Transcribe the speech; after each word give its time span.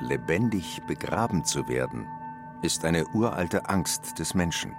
lebendig 0.00 0.82
begraben 0.86 1.44
zu 1.44 1.68
werden, 1.68 2.06
ist 2.62 2.84
eine 2.84 3.06
uralte 3.08 3.68
Angst 3.68 4.18
des 4.18 4.34
Menschen. 4.34 4.74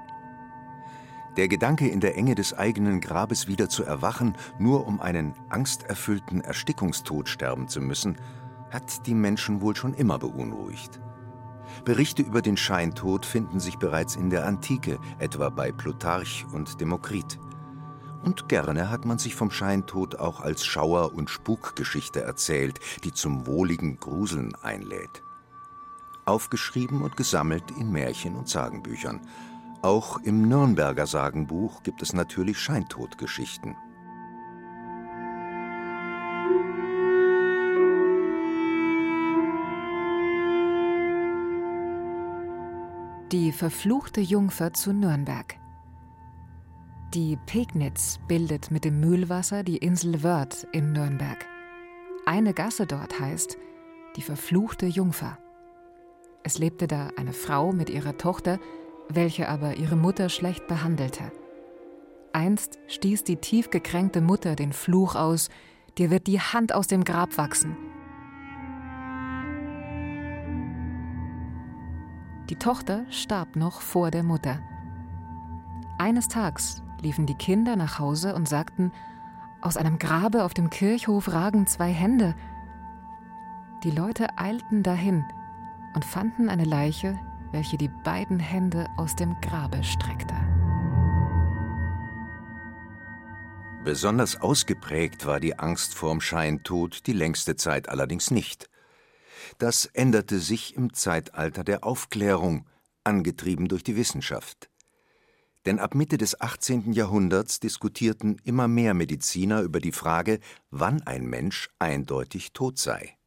Der 1.38 1.48
Gedanke, 1.48 1.88
in 1.88 2.00
der 2.00 2.18
Enge 2.18 2.36
des 2.36 2.54
eigenen 2.54 3.00
Grabes 3.00 3.48
wieder 3.48 3.70
zu 3.70 3.84
erwachen, 3.84 4.36
nur 4.58 4.88
um 4.88 5.00
einen 5.00 5.34
angsterfüllten 5.50 6.42
Erstickungstod 6.42 7.30
sterben 7.30 7.68
zu 7.68 7.80
müssen, 7.82 8.18
hat 8.72 9.06
die 9.06 9.14
Menschen 9.14 9.62
wohl 9.62 9.76
schon 9.76 9.94
immer 9.94 10.20
beunruhigt. 10.20 11.00
Berichte 11.86 12.24
über 12.24 12.42
den 12.42 12.58
Scheintod 12.58 13.26
finden 13.26 13.60
sich 13.60 13.78
bereits 13.78 14.16
in 14.16 14.30
der 14.30 14.46
Antike, 14.46 15.00
etwa 15.20 15.50
bei 15.50 15.72
Plutarch 15.72 16.46
und 16.52 16.82
Demokrit. 16.82 17.40
Und 18.24 18.50
gerne 18.50 18.90
hat 18.90 19.06
man 19.06 19.18
sich 19.18 19.36
vom 19.36 19.50
Scheintod 19.50 20.20
auch 20.20 20.42
als 20.42 20.66
Schauer- 20.66 21.14
und 21.14 21.30
Spukgeschichte 21.30 22.22
erzählt, 22.22 22.80
die 23.04 23.14
zum 23.14 23.48
wohligen 23.48 24.00
Gruseln 24.00 24.54
einlädt. 24.62 25.24
Aufgeschrieben 26.26 27.02
und 27.02 27.18
gesammelt 27.18 27.64
in 27.78 27.92
Märchen 27.92 28.36
und 28.36 28.50
Sagenbüchern. 28.50 29.22
Auch 29.82 30.20
im 30.20 30.48
Nürnberger 30.48 31.08
Sagenbuch 31.08 31.82
gibt 31.84 32.02
es 32.02 32.14
natürlich 32.14 32.60
Scheintodgeschichten. 32.60 33.76
Die 43.32 43.52
verfluchte 43.52 44.22
Jungfer 44.22 44.74
zu 44.74 44.92
Nürnberg. 44.92 45.59
Die 47.16 47.40
Pegnitz 47.48 48.20
bildet 48.28 48.70
mit 48.70 48.86
dem 48.86 49.00
Mühlwasser 49.00 49.64
die 49.64 49.78
Insel 49.78 50.22
Wörth 50.22 50.68
in 50.74 50.92
Nürnberg. 50.92 51.44
Eine 52.28 52.54
Gasse 52.54 52.86
dort 52.86 53.20
heißt 53.20 53.58
die 54.16 54.22
verfluchte 54.22 54.86
Jungfer. 54.86 55.40
Es 56.44 56.60
lebte 56.60 56.86
da 56.86 57.10
eine 57.18 57.34
Frau 57.34 57.72
mit 57.72 57.90
ihrer 57.90 58.20
Tochter, 58.20 58.60
welche 59.08 59.50
aber 59.50 59.78
ihre 59.78 59.96
Mutter 59.96 60.30
schlecht 60.30 60.68
behandelte. 60.68 61.32
Einst 62.32 62.78
stieß 62.86 63.24
die 63.24 63.38
tief 63.38 63.72
gekränkte 63.72 64.22
Mutter 64.22 64.56
den 64.56 64.72
Fluch 64.72 65.16
aus, 65.16 65.50
dir 65.98 66.12
wird 66.12 66.28
die 66.28 66.40
Hand 66.40 66.76
aus 66.76 66.86
dem 66.86 67.04
Grab 67.04 67.40
wachsen. 67.40 67.76
Die 72.52 72.58
Tochter 72.58 73.08
starb 73.10 73.56
noch 73.56 73.82
vor 73.82 74.12
der 74.12 74.22
Mutter. 74.22 74.60
Eines 75.98 76.28
Tags 76.28 76.84
liefen 77.02 77.26
die 77.26 77.36
Kinder 77.36 77.76
nach 77.76 78.00
Hause 78.00 78.36
und 78.36 78.48
sagten, 78.48 78.92
aus 79.62 79.78
einem 79.78 80.00
Grabe 80.00 80.44
auf 80.44 80.54
dem 80.54 80.70
Kirchhof 80.70 81.32
ragen 81.32 81.68
zwei 81.68 81.92
Hände. 81.92 82.36
Die 83.84 83.92
Leute 83.92 84.38
eilten 84.38 84.84
dahin 84.84 85.26
und 85.96 86.06
fanden 86.06 86.50
eine 86.50 86.66
Leiche, 86.66 87.20
welche 87.52 87.78
die 87.78 87.90
beiden 88.04 88.40
Hände 88.40 88.88
aus 88.98 89.16
dem 89.16 89.40
Grabe 89.42 89.84
streckte. 89.84 90.36
Besonders 93.84 94.40
ausgeprägt 94.42 95.26
war 95.26 95.40
die 95.40 95.58
Angst 95.58 95.96
vorm 95.96 96.22
Scheintod 96.22 97.08
die 97.08 97.14
längste 97.14 97.56
Zeit 97.56 97.90
allerdings 97.90 98.30
nicht. 98.30 98.70
Das 99.58 99.86
änderte 99.86 100.40
sich 100.40 100.76
im 100.76 100.94
Zeitalter 100.94 101.64
der 101.64 101.84
Aufklärung, 101.84 102.68
angetrieben 103.04 103.68
durch 103.68 103.84
die 103.84 103.96
Wissenschaft. 103.96 104.69
Denn 105.66 105.80
ab 105.80 105.94
Mitte 105.94 106.18
des 106.18 106.40
18. 106.40 106.94
Jahrhunderts 106.94 107.60
diskutierten 107.60 108.38
immer 108.44 108.68
mehr 108.68 108.94
Mediziner 108.94 109.62
über 109.62 109.80
die 109.80 109.92
Frage, 109.92 110.40
wann 110.72 111.02
ein 111.04 111.26
Mensch 111.26 111.70
eindeutig 111.80 112.54
tot 112.54 112.78
sei. 112.78 113.18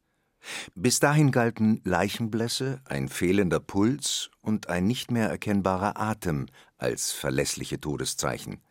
Bis 0.75 0.99
dahin 0.99 1.31
galten 1.31 1.79
Leichenblässe, 1.83 2.81
ein 2.85 3.07
fehlender 3.07 3.59
Puls 3.59 4.29
und 4.41 4.67
ein 4.67 4.85
nicht 4.85 5.11
mehr 5.11 5.29
erkennbarer 5.29 5.99
Atem 5.99 6.47
als 6.77 7.11
verlässliche 7.11 7.79
Todeszeichen. 7.79 8.61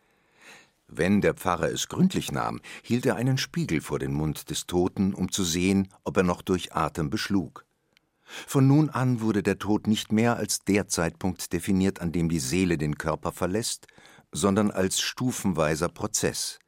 Wenn 0.87 1.21
der 1.21 1.33
Pfarrer 1.33 1.71
es 1.71 1.87
gründlich 1.87 2.31
nahm, 2.31 2.61
hielt 2.83 3.05
er 3.05 3.15
einen 3.15 3.39
Spiegel 3.39 3.81
vor 3.81 3.97
den 3.97 4.13
Mund 4.13 4.49
des 4.51 4.67
Toten, 4.67 5.13
um 5.13 5.31
zu 5.31 5.43
sehen, 5.43 5.87
ob 6.03 6.17
er 6.17 6.23
noch 6.23 6.43
durch 6.43 6.75
Atem 6.75 7.09
beschlug. 7.09 7.65
Von 8.47 8.67
nun 8.67 8.89
an 8.89 9.21
wurde 9.21 9.43
der 9.43 9.59
Tod 9.59 9.87
nicht 9.87 10.11
mehr 10.11 10.37
als 10.37 10.63
der 10.63 10.87
Zeitpunkt 10.87 11.53
definiert, 11.53 12.01
an 12.01 12.11
dem 12.11 12.29
die 12.29 12.39
Seele 12.39 12.77
den 12.77 12.97
Körper 12.97 13.31
verlässt, 13.31 13.87
sondern 14.31 14.71
als 14.71 14.99
stufenweiser 14.99 15.89
Prozess. 15.89 16.59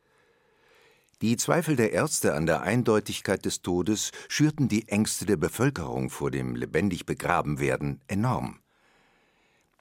Die 1.22 1.38
Zweifel 1.38 1.76
der 1.76 1.94
Ärzte 1.94 2.34
an 2.34 2.46
der 2.46 2.62
Eindeutigkeit 2.62 3.46
des 3.46 3.62
Todes 3.62 4.12
schürten 4.28 4.68
die 4.68 4.90
Ängste 4.90 5.26
der 5.26 5.38
Bevölkerung 5.38 6.10
vor 6.10 6.30
dem 6.30 6.56
lebendig 6.56 7.06
begraben 7.06 7.60
werden 7.60 8.02
enorm. 8.08 8.60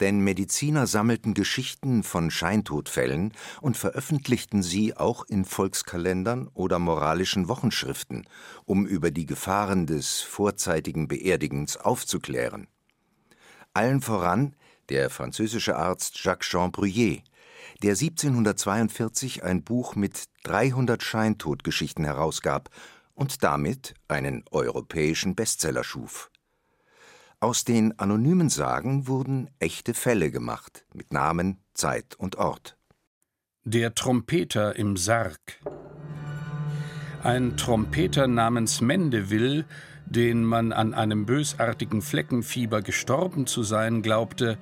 Denn 0.00 0.20
Mediziner 0.20 0.86
sammelten 0.86 1.34
Geschichten 1.34 2.02
von 2.02 2.30
Scheintodfällen 2.30 3.32
und 3.60 3.76
veröffentlichten 3.76 4.62
sie 4.62 4.96
auch 4.96 5.24
in 5.24 5.44
Volkskalendern 5.44 6.48
oder 6.52 6.80
moralischen 6.80 7.48
Wochenschriften, 7.48 8.26
um 8.64 8.86
über 8.86 9.12
die 9.12 9.26
Gefahren 9.26 9.86
des 9.86 10.20
vorzeitigen 10.20 11.06
Beerdigens 11.06 11.76
aufzuklären. 11.76 12.66
Allen 13.72 14.00
voran 14.00 14.56
der 14.88 15.10
französische 15.10 15.76
Arzt 15.76 16.22
Jacques 16.22 16.48
Jean 16.48 16.70
Bruyère, 16.70 17.22
der 17.82 17.92
1742 17.92 19.42
ein 19.44 19.62
Buch 19.62 19.94
mit 19.94 20.24
300 20.42 21.02
Scheintodgeschichten 21.02 22.04
herausgab 22.04 22.70
und 23.14 23.42
damit 23.42 23.94
einen 24.08 24.44
europäischen 24.50 25.34
Bestseller 25.34 25.84
schuf. 25.84 26.30
Aus 27.44 27.62
den 27.62 27.98
anonymen 27.98 28.48
Sagen 28.48 29.06
wurden 29.06 29.50
echte 29.58 29.92
Fälle 29.92 30.30
gemacht, 30.30 30.86
mit 30.94 31.12
Namen, 31.12 31.58
Zeit 31.74 32.14
und 32.16 32.36
Ort. 32.36 32.78
Der 33.64 33.94
Trompeter 33.94 34.76
im 34.76 34.96
Sarg. 34.96 35.60
Ein 37.22 37.58
Trompeter 37.58 38.28
namens 38.28 38.80
Mendeville, 38.80 39.66
den 40.06 40.42
man 40.42 40.72
an 40.72 40.94
einem 40.94 41.26
bösartigen 41.26 42.00
Fleckenfieber 42.00 42.80
gestorben 42.80 43.46
zu 43.46 43.62
sein 43.62 44.00
glaubte, 44.00 44.56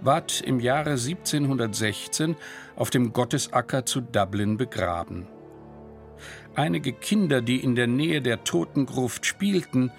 ward 0.00 0.40
im 0.40 0.60
Jahre 0.60 0.90
1716 0.90 2.36
auf 2.76 2.90
dem 2.90 3.12
Gottesacker 3.12 3.86
zu 3.86 4.02
Dublin 4.02 4.56
begraben. 4.56 5.26
Einige 6.54 6.92
Kinder, 6.92 7.42
die 7.42 7.56
in 7.56 7.74
der 7.74 7.88
Nähe 7.88 8.22
der 8.22 8.44
Totengruft 8.44 9.26
spielten, 9.26 9.90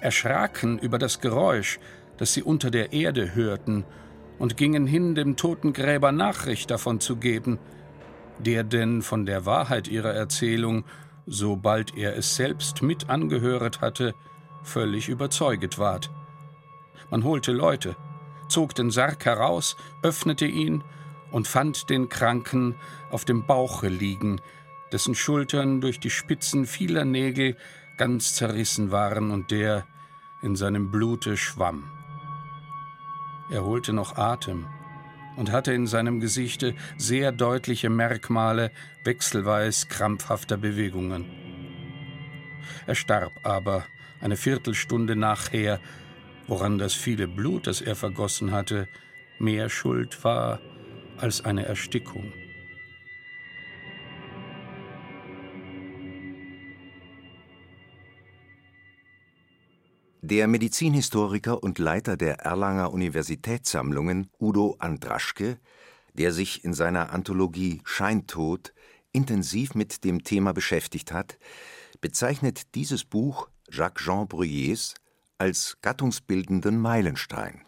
erschraken 0.00 0.78
über 0.78 0.98
das 0.98 1.20
Geräusch, 1.20 1.78
das 2.16 2.32
sie 2.34 2.42
unter 2.42 2.70
der 2.70 2.92
Erde 2.92 3.34
hörten, 3.34 3.84
und 4.38 4.56
gingen 4.56 4.86
hin, 4.86 5.14
dem 5.14 5.36
Totengräber 5.36 6.12
Nachricht 6.12 6.70
davon 6.70 6.98
zu 6.98 7.16
geben, 7.16 7.58
der 8.38 8.64
denn 8.64 9.02
von 9.02 9.26
der 9.26 9.44
Wahrheit 9.44 9.86
ihrer 9.86 10.14
Erzählung, 10.14 10.84
sobald 11.26 11.94
er 11.96 12.16
es 12.16 12.36
selbst 12.36 12.80
mit 12.82 13.10
angehöret 13.10 13.82
hatte, 13.82 14.14
völlig 14.62 15.08
überzeuget 15.08 15.78
ward. 15.78 16.10
Man 17.10 17.24
holte 17.24 17.52
Leute, 17.52 17.96
zog 18.48 18.74
den 18.74 18.90
Sarg 18.90 19.24
heraus, 19.26 19.76
öffnete 20.02 20.46
ihn 20.46 20.82
und 21.30 21.46
fand 21.46 21.90
den 21.90 22.08
Kranken 22.08 22.76
auf 23.10 23.24
dem 23.24 23.46
Bauche 23.46 23.88
liegen, 23.88 24.40
dessen 24.90 25.14
Schultern 25.14 25.80
durch 25.80 26.00
die 26.00 26.10
Spitzen 26.10 26.66
vieler 26.66 27.04
Nägel 27.04 27.56
ganz 28.00 28.34
zerrissen 28.34 28.90
waren 28.92 29.30
und 29.30 29.50
der 29.50 29.86
in 30.40 30.56
seinem 30.56 30.90
Blute 30.90 31.36
schwamm. 31.36 31.84
Er 33.50 33.62
holte 33.62 33.92
noch 33.92 34.16
Atem 34.16 34.64
und 35.36 35.52
hatte 35.52 35.74
in 35.74 35.86
seinem 35.86 36.18
Gesichte 36.18 36.74
sehr 36.96 37.30
deutliche 37.30 37.90
Merkmale 37.90 38.70
wechselweis 39.04 39.88
krampfhafter 39.88 40.56
Bewegungen. 40.56 41.26
Er 42.86 42.94
starb 42.94 43.32
aber 43.42 43.84
eine 44.22 44.38
Viertelstunde 44.38 45.14
nachher, 45.14 45.78
woran 46.46 46.78
das 46.78 46.94
viele 46.94 47.28
Blut, 47.28 47.66
das 47.66 47.82
er 47.82 47.96
vergossen 47.96 48.50
hatte, 48.50 48.88
mehr 49.38 49.68
Schuld 49.68 50.24
war 50.24 50.58
als 51.18 51.44
eine 51.44 51.66
Erstickung. 51.66 52.32
Der 60.30 60.46
Medizinhistoriker 60.46 61.60
und 61.60 61.80
Leiter 61.80 62.16
der 62.16 62.38
Erlanger 62.38 62.92
Universitätssammlungen 62.92 64.30
Udo 64.38 64.76
Andraschke, 64.78 65.58
der 66.14 66.30
sich 66.30 66.64
in 66.64 66.72
seiner 66.72 67.12
Anthologie 67.12 67.80
Scheintod 67.82 68.72
intensiv 69.10 69.74
mit 69.74 70.04
dem 70.04 70.22
Thema 70.22 70.52
beschäftigt 70.52 71.10
hat, 71.10 71.36
bezeichnet 72.00 72.76
dieses 72.76 73.04
Buch 73.04 73.48
Jacques 73.72 74.04
Jean 74.04 74.28
Bruyers 74.28 74.94
als 75.38 75.78
gattungsbildenden 75.82 76.78
Meilenstein. 76.78 77.62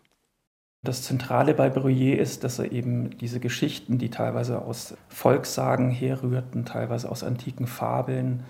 Das 0.85 1.03
Zentrale 1.03 1.55
bei 1.55 1.67
Bruyère 1.67 2.15
ist, 2.19 2.45
dass 2.45 2.61
er 2.61 2.71
eben 2.71 3.19
diese 3.19 3.41
Geschichten, 3.41 3.99
die 3.99 4.11
teilweise 4.11 4.63
aus 4.63 4.95
Volkssagen 5.09 5.91
herrührten, 5.91 6.65
teilweise 6.65 7.11
aus 7.11 7.25
antiken 7.25 7.67
Fabeln, 7.67 8.45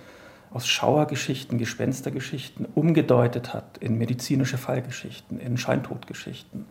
aus 0.54 0.66
Schauergeschichten, 0.66 1.58
Gespenstergeschichten 1.58 2.66
umgedeutet 2.74 3.54
hat 3.54 3.78
in 3.78 3.98
medizinische 3.98 4.58
Fallgeschichten, 4.58 5.38
in 5.38 5.56
Scheintodgeschichten. 5.56 6.66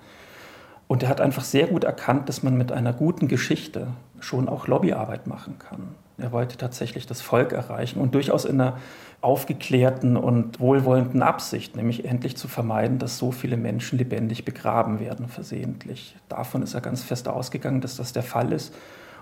Und 0.87 1.03
er 1.03 1.09
hat 1.09 1.21
einfach 1.21 1.43
sehr 1.43 1.67
gut 1.67 1.83
erkannt, 1.83 2.27
dass 2.27 2.43
man 2.43 2.57
mit 2.57 2.71
einer 2.71 2.91
guten 2.91 3.27
Geschichte 3.27 3.87
schon 4.19 4.49
auch 4.49 4.67
Lobbyarbeit 4.67 5.25
machen 5.25 5.57
kann. 5.57 5.95
Er 6.17 6.31
wollte 6.31 6.57
tatsächlich 6.57 7.07
das 7.07 7.21
Volk 7.21 7.53
erreichen 7.53 7.99
und 7.99 8.13
durchaus 8.13 8.45
in 8.45 8.59
einer 8.59 8.77
aufgeklärten 9.21 10.17
und 10.17 10.59
wohlwollenden 10.59 11.21
Absicht, 11.23 11.75
nämlich 11.75 12.05
endlich 12.05 12.37
zu 12.37 12.47
vermeiden, 12.47 12.99
dass 12.99 13.17
so 13.17 13.31
viele 13.31 13.57
Menschen 13.57 13.97
lebendig 13.97 14.45
begraben 14.45 14.99
werden, 14.99 15.27
versehentlich. 15.27 16.15
Davon 16.27 16.61
ist 16.61 16.73
er 16.73 16.81
ganz 16.81 17.03
fest 17.03 17.27
ausgegangen, 17.27 17.81
dass 17.81 17.95
das 17.95 18.13
der 18.13 18.23
Fall 18.23 18.51
ist. 18.51 18.73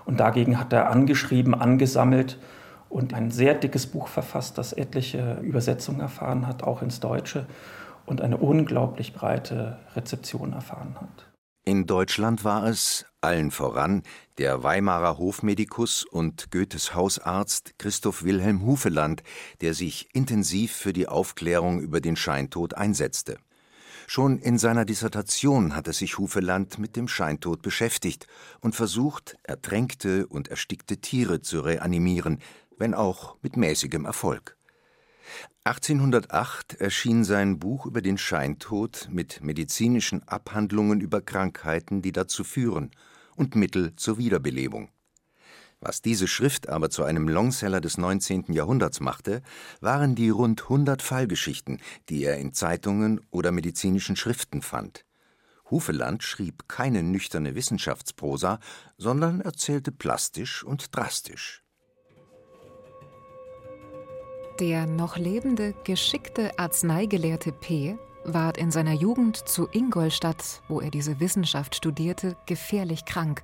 Und 0.04 0.20
dagegen 0.20 0.58
hat 0.58 0.72
er 0.72 0.90
angeschrieben, 0.90 1.54
angesammelt 1.54 2.38
und 2.90 3.14
ein 3.14 3.30
sehr 3.30 3.54
dickes 3.54 3.86
Buch 3.86 4.08
verfasst, 4.08 4.58
das 4.58 4.74
etliche 4.74 5.38
Übersetzungen 5.42 6.00
erfahren 6.00 6.46
hat, 6.46 6.62
auch 6.64 6.82
ins 6.82 7.00
Deutsche, 7.00 7.46
und 8.04 8.20
eine 8.20 8.36
unglaublich 8.36 9.14
breite 9.14 9.78
Rezeption 9.94 10.52
erfahren 10.52 10.96
hat. 11.00 11.30
In 11.64 11.86
Deutschland 11.86 12.42
war 12.42 12.66
es, 12.66 13.06
allen 13.20 13.52
voran, 13.52 14.02
der 14.38 14.62
Weimarer 14.64 15.18
Hofmedikus 15.18 16.04
und 16.04 16.50
Goethes 16.50 16.94
Hausarzt 16.94 17.78
Christoph 17.78 18.24
Wilhelm 18.24 18.64
Hufeland, 18.64 19.22
der 19.60 19.74
sich 19.74 20.08
intensiv 20.12 20.72
für 20.72 20.92
die 20.92 21.06
Aufklärung 21.06 21.80
über 21.80 22.00
den 22.00 22.16
Scheintod 22.16 22.74
einsetzte. 22.74 23.38
Schon 24.08 24.40
in 24.40 24.58
seiner 24.58 24.84
Dissertation 24.84 25.76
hatte 25.76 25.92
sich 25.92 26.18
Hufeland 26.18 26.80
mit 26.80 26.96
dem 26.96 27.06
Scheintod 27.06 27.62
beschäftigt 27.62 28.26
und 28.60 28.74
versucht, 28.74 29.36
ertränkte 29.44 30.26
und 30.26 30.48
erstickte 30.48 30.96
Tiere 30.96 31.42
zu 31.42 31.60
reanimieren, 31.60 32.40
wenn 32.80 32.94
auch 32.94 33.36
mit 33.42 33.56
mäßigem 33.56 34.04
Erfolg. 34.04 34.56
1808 35.64 36.80
erschien 36.80 37.22
sein 37.22 37.58
Buch 37.58 37.86
über 37.86 38.00
den 38.00 38.18
Scheintod 38.18 39.08
mit 39.10 39.42
medizinischen 39.42 40.26
Abhandlungen 40.26 41.00
über 41.00 41.20
Krankheiten, 41.20 42.02
die 42.02 42.12
dazu 42.12 42.42
führen, 42.42 42.90
und 43.36 43.54
Mittel 43.54 43.94
zur 43.96 44.18
Wiederbelebung. 44.18 44.88
Was 45.80 46.02
diese 46.02 46.26
Schrift 46.26 46.68
aber 46.68 46.90
zu 46.90 47.04
einem 47.04 47.28
Longseller 47.28 47.80
des 47.80 47.96
19. 47.96 48.52
Jahrhunderts 48.52 49.00
machte, 49.00 49.42
waren 49.80 50.14
die 50.14 50.28
rund 50.28 50.62
100 50.62 51.00
Fallgeschichten, 51.00 51.80
die 52.08 52.24
er 52.24 52.38
in 52.38 52.52
Zeitungen 52.52 53.20
oder 53.30 53.52
medizinischen 53.52 54.16
Schriften 54.16 54.60
fand. 54.62 55.06
Hufeland 55.70 56.22
schrieb 56.22 56.68
keine 56.68 57.02
nüchterne 57.02 57.54
Wissenschaftsprosa, 57.54 58.58
sondern 58.98 59.40
erzählte 59.40 59.92
plastisch 59.92 60.64
und 60.64 60.94
drastisch. 60.94 61.62
Der 64.60 64.86
noch 64.86 65.16
lebende, 65.16 65.74
geschickte 65.84 66.58
Arzneigelehrte 66.58 67.50
P. 67.50 67.96
ward 68.24 68.58
in 68.58 68.70
seiner 68.70 68.92
Jugend 68.92 69.48
zu 69.48 69.66
Ingolstadt, 69.72 70.60
wo 70.68 70.80
er 70.82 70.90
diese 70.90 71.18
Wissenschaft 71.18 71.74
studierte, 71.74 72.36
gefährlich 72.44 73.06
krank, 73.06 73.42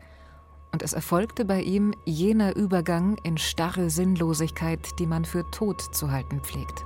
und 0.72 0.82
es 0.82 0.92
erfolgte 0.92 1.46
bei 1.46 1.62
ihm 1.62 1.94
jener 2.04 2.54
Übergang 2.54 3.16
in 3.22 3.38
starre 3.38 3.88
Sinnlosigkeit, 3.88 4.98
die 4.98 5.06
man 5.06 5.24
für 5.24 5.50
tot 5.50 5.80
zu 5.80 6.10
halten 6.10 6.42
pflegt. 6.42 6.84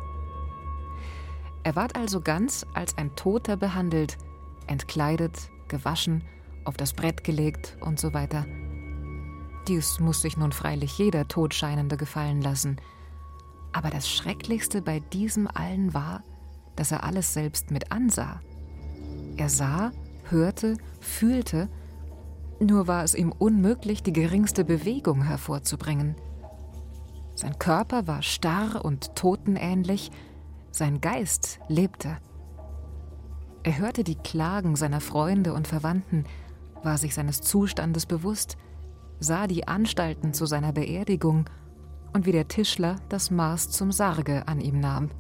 Er 1.65 1.75
ward 1.75 1.97
also 1.97 2.21
ganz 2.21 2.65
als 2.73 2.97
ein 2.99 3.17
Toter 3.17 3.57
behandelt, 3.57 4.17
entkleidet, 4.69 5.51
gewaschen, 5.67 6.23
auf 6.65 6.77
das 6.77 6.93
Brett 6.93 7.25
gelegt 7.25 7.77
und 7.81 7.99
so 7.99 8.15
weiter. 8.15 8.47
Dies 9.67 9.99
muss 9.99 10.23
sich 10.23 10.37
nun 10.37 10.53
freilich 10.53 10.97
jeder 10.99 11.27
Todscheinende 11.27 11.97
gefallen 11.97 12.41
lassen– 12.41 12.81
aber 13.73 13.91
das 13.91 14.09
Schrecklichste 14.09 14.83
bei 14.83 15.01
diesem 15.13 15.47
allen 15.47 15.95
war, 15.95 16.23
dass 16.77 16.93
er 16.93 17.05
alles 17.05 17.35
selbst 17.35 17.71
mit 17.71 17.93
ansah. 17.93 18.41
Er 19.37 19.49
sah, 19.49 19.93
hörte, 20.25 20.77
fühlte, 21.01 21.69
nur 22.61 22.87
war 22.87 23.05
es 23.05 23.15
ihm 23.15 23.33
unmöglich, 23.33 24.03
die 24.03 24.13
geringste 24.13 24.65
Bewegung 24.65 25.23
hervorzubringen. 25.23 26.15
Sein 27.35 27.59
Körper 27.59 28.07
war 28.07 28.23
starr 28.23 28.85
und 28.85 29.15
totenähnlich, 29.15 30.11
sein 30.71 31.01
Geist 31.01 31.59
lebte. 31.69 32.19
Er 33.63 33.79
hörte 33.79 34.05
die 34.05 34.17
Klagen 34.17 34.77
seiner 34.77 35.01
Freunde 35.01 35.55
und 35.55 35.67
Verwandten, 35.67 36.25
war 36.83 36.99
sich 36.99 37.15
seines 37.15 37.41
Zustandes 37.41 38.07
bewusst, 38.07 38.57
sah 39.21 39.47
die 39.47 39.69
Anstalten 39.69 40.33
zu 40.33 40.47
seiner 40.47 40.73
Beerdigung 40.73 41.47
und 42.13 42.27
wie 42.27 42.33
der 42.33 42.49
Tischler 42.49 42.97
das 43.09 43.31
Maß 43.31 43.71
zum 43.71 43.93
Sarge 43.93 44.47
an 44.49 44.61
ihm 44.61 44.81
nahm. 44.81 45.11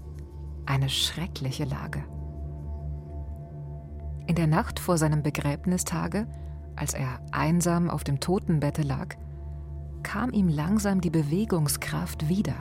Eine 0.66 0.88
schreckliche 0.88 1.64
Lage. 1.64 2.04
In 4.26 4.34
der 4.36 4.46
Nacht 4.46 4.78
vor 4.78 4.98
seinem 4.98 5.22
Begräbnistage, 5.22 6.26
als 6.76 6.94
er 6.94 7.20
einsam 7.32 7.90
auf 7.90 8.04
dem 8.04 8.20
Totenbette 8.20 8.82
lag, 8.82 9.16
kam 10.02 10.30
ihm 10.30 10.48
langsam 10.48 11.00
die 11.00 11.10
Bewegungskraft 11.10 12.28
wieder. 12.28 12.54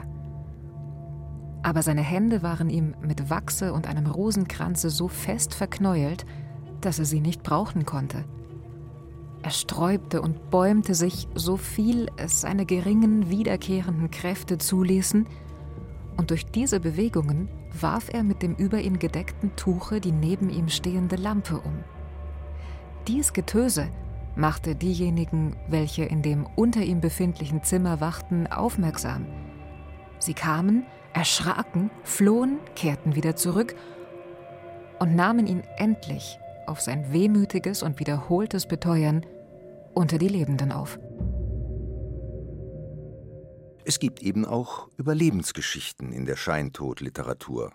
Aber 1.62 1.82
seine 1.82 2.02
Hände 2.02 2.42
waren 2.42 2.70
ihm 2.70 2.94
mit 3.00 3.30
Wachse 3.30 3.72
und 3.72 3.86
einem 3.86 4.06
Rosenkranze 4.06 4.90
so 4.90 5.08
fest 5.08 5.54
verknäuelt, 5.54 6.24
dass 6.80 6.98
er 6.98 7.04
sie 7.04 7.20
nicht 7.20 7.42
brauchen 7.42 7.84
konnte. 7.84 8.24
Er 9.42 9.50
sträubte 9.50 10.20
und 10.20 10.50
bäumte 10.50 10.94
sich, 10.94 11.26
so 11.34 11.56
viel 11.56 12.08
es 12.16 12.42
seine 12.42 12.66
geringen, 12.66 13.30
wiederkehrenden 13.30 14.10
Kräfte 14.10 14.58
zuließen, 14.58 15.26
und 16.16 16.30
durch 16.30 16.44
diese 16.44 16.80
Bewegungen 16.80 17.48
warf 17.80 18.08
er 18.12 18.22
mit 18.22 18.42
dem 18.42 18.54
über 18.54 18.78
ihn 18.80 18.98
gedeckten 18.98 19.56
Tuche 19.56 20.00
die 20.00 20.12
neben 20.12 20.50
ihm 20.50 20.68
stehende 20.68 21.16
Lampe 21.16 21.58
um. 21.58 21.82
Dies 23.08 23.32
Getöse 23.32 23.88
machte 24.36 24.74
diejenigen, 24.74 25.56
welche 25.68 26.04
in 26.04 26.20
dem 26.20 26.46
unter 26.56 26.82
ihm 26.82 27.00
befindlichen 27.00 27.62
Zimmer 27.62 28.00
wachten, 28.00 28.46
aufmerksam. 28.46 29.26
Sie 30.18 30.34
kamen, 30.34 30.84
erschraken, 31.14 31.90
flohen, 32.04 32.58
kehrten 32.76 33.14
wieder 33.14 33.34
zurück 33.36 33.74
und 34.98 35.14
nahmen 35.14 35.46
ihn 35.46 35.62
endlich 35.78 36.38
auf 36.70 36.80
sein 36.80 37.12
wehmütiges 37.12 37.82
und 37.82 37.98
wiederholtes 37.98 38.66
Beteuern 38.66 39.26
unter 39.92 40.18
die 40.18 40.28
Lebenden 40.28 40.72
auf. 40.72 40.98
Es 43.84 43.98
gibt 43.98 44.22
eben 44.22 44.44
auch 44.44 44.88
Überlebensgeschichten 44.96 46.12
in 46.12 46.24
der 46.24 46.36
Scheintodliteratur. 46.36 47.72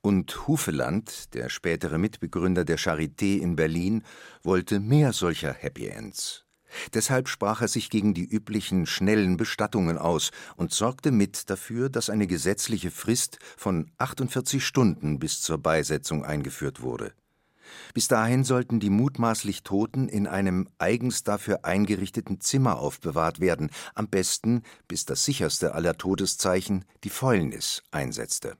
Und 0.00 0.46
Hufeland, 0.46 1.34
der 1.34 1.48
spätere 1.48 1.98
Mitbegründer 1.98 2.64
der 2.64 2.78
Charité 2.78 3.38
in 3.40 3.56
Berlin, 3.56 4.02
wollte 4.42 4.80
mehr 4.80 5.12
solcher 5.12 5.52
Happy 5.52 5.86
Ends. 5.86 6.44
Deshalb 6.94 7.28
sprach 7.28 7.60
er 7.62 7.68
sich 7.68 7.90
gegen 7.90 8.12
die 8.12 8.24
üblichen 8.24 8.86
schnellen 8.86 9.36
Bestattungen 9.36 9.98
aus 9.98 10.30
und 10.56 10.72
sorgte 10.72 11.10
mit 11.10 11.48
dafür, 11.48 11.88
dass 11.88 12.10
eine 12.10 12.26
gesetzliche 12.26 12.90
Frist 12.90 13.38
von 13.56 13.90
48 13.98 14.64
Stunden 14.64 15.18
bis 15.18 15.40
zur 15.40 15.58
Beisetzung 15.58 16.24
eingeführt 16.24 16.82
wurde. 16.82 17.12
Bis 17.94 18.08
dahin 18.08 18.44
sollten 18.44 18.80
die 18.80 18.90
mutmaßlich 18.90 19.62
Toten 19.62 20.08
in 20.08 20.26
einem 20.26 20.68
eigens 20.78 21.24
dafür 21.24 21.64
eingerichteten 21.64 22.40
Zimmer 22.40 22.78
aufbewahrt 22.78 23.40
werden, 23.40 23.70
am 23.94 24.08
besten, 24.08 24.62
bis 24.88 25.04
das 25.04 25.24
sicherste 25.24 25.74
aller 25.74 25.96
Todeszeichen, 25.96 26.84
die 27.04 27.10
Fäulnis, 27.10 27.82
einsetzte. 27.90 28.56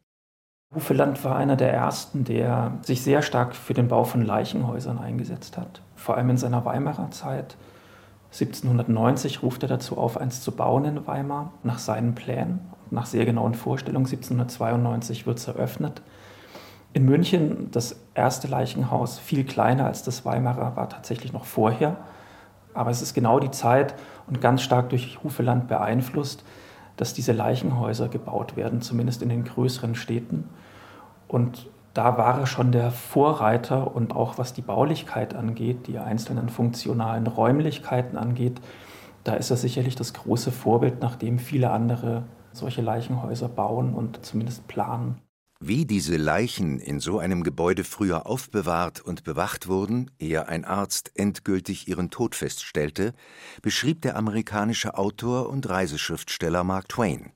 Hufeland 0.74 1.24
war 1.24 1.36
einer 1.36 1.56
der 1.56 1.72
ersten, 1.72 2.24
der 2.24 2.78
sich 2.82 3.02
sehr 3.02 3.22
stark 3.22 3.54
für 3.54 3.74
den 3.74 3.88
Bau 3.88 4.04
von 4.04 4.22
Leichenhäusern 4.22 4.98
eingesetzt 4.98 5.56
hat. 5.56 5.82
Vor 5.94 6.16
allem 6.16 6.30
in 6.30 6.36
seiner 6.36 6.64
Weimarer 6.64 7.10
Zeit. 7.10 7.56
1790 8.32 9.42
ruft 9.42 9.62
er 9.62 9.68
dazu 9.68 9.96
auf, 9.96 10.16
eins 10.16 10.42
zu 10.42 10.52
bauen 10.52 10.84
in 10.84 11.06
Weimar, 11.06 11.52
nach 11.62 11.78
seinen 11.78 12.14
Plänen 12.14 12.60
nach 12.90 13.06
sehr 13.06 13.24
genauen 13.24 13.54
Vorstellungen. 13.54 14.06
1792 14.06 15.26
wird 15.26 15.38
es 15.38 15.48
eröffnet. 15.48 16.02
In 16.96 17.04
München, 17.04 17.70
das 17.72 18.00
erste 18.14 18.48
Leichenhaus, 18.48 19.18
viel 19.18 19.44
kleiner 19.44 19.84
als 19.84 20.02
das 20.02 20.24
Weimarer, 20.24 20.76
war 20.76 20.88
tatsächlich 20.88 21.34
noch 21.34 21.44
vorher. 21.44 21.98
Aber 22.72 22.90
es 22.90 23.02
ist 23.02 23.12
genau 23.12 23.38
die 23.38 23.50
Zeit 23.50 23.94
und 24.26 24.40
ganz 24.40 24.62
stark 24.62 24.88
durch 24.88 25.22
Hufeland 25.22 25.68
beeinflusst, 25.68 26.42
dass 26.96 27.12
diese 27.12 27.32
Leichenhäuser 27.32 28.08
gebaut 28.08 28.56
werden, 28.56 28.80
zumindest 28.80 29.20
in 29.20 29.28
den 29.28 29.44
größeren 29.44 29.94
Städten. 29.94 30.48
Und 31.28 31.68
da 31.92 32.16
war 32.16 32.40
er 32.40 32.46
schon 32.46 32.72
der 32.72 32.90
Vorreiter 32.90 33.94
und 33.94 34.16
auch 34.16 34.38
was 34.38 34.54
die 34.54 34.62
Baulichkeit 34.62 35.34
angeht, 35.34 35.88
die 35.88 35.98
einzelnen 35.98 36.48
funktionalen 36.48 37.26
Räumlichkeiten 37.26 38.16
angeht, 38.16 38.58
da 39.22 39.34
ist 39.34 39.50
er 39.50 39.58
sicherlich 39.58 39.96
das 39.96 40.14
große 40.14 40.50
Vorbild, 40.50 41.02
nach 41.02 41.16
dem 41.16 41.38
viele 41.38 41.72
andere 41.72 42.22
solche 42.52 42.80
Leichenhäuser 42.80 43.50
bauen 43.50 43.92
und 43.92 44.24
zumindest 44.24 44.66
planen. 44.66 45.20
Wie 45.58 45.86
diese 45.86 46.18
Leichen 46.18 46.78
in 46.80 47.00
so 47.00 47.18
einem 47.18 47.42
Gebäude 47.42 47.82
früher 47.82 48.26
aufbewahrt 48.26 49.00
und 49.00 49.24
bewacht 49.24 49.68
wurden, 49.68 50.10
ehe 50.18 50.48
ein 50.48 50.66
Arzt 50.66 51.12
endgültig 51.14 51.88
ihren 51.88 52.10
Tod 52.10 52.34
feststellte, 52.34 53.14
beschrieb 53.62 54.02
der 54.02 54.16
amerikanische 54.16 54.98
Autor 54.98 55.48
und 55.48 55.66
Reiseschriftsteller 55.66 56.62
Mark 56.62 56.90
Twain. 56.90 57.32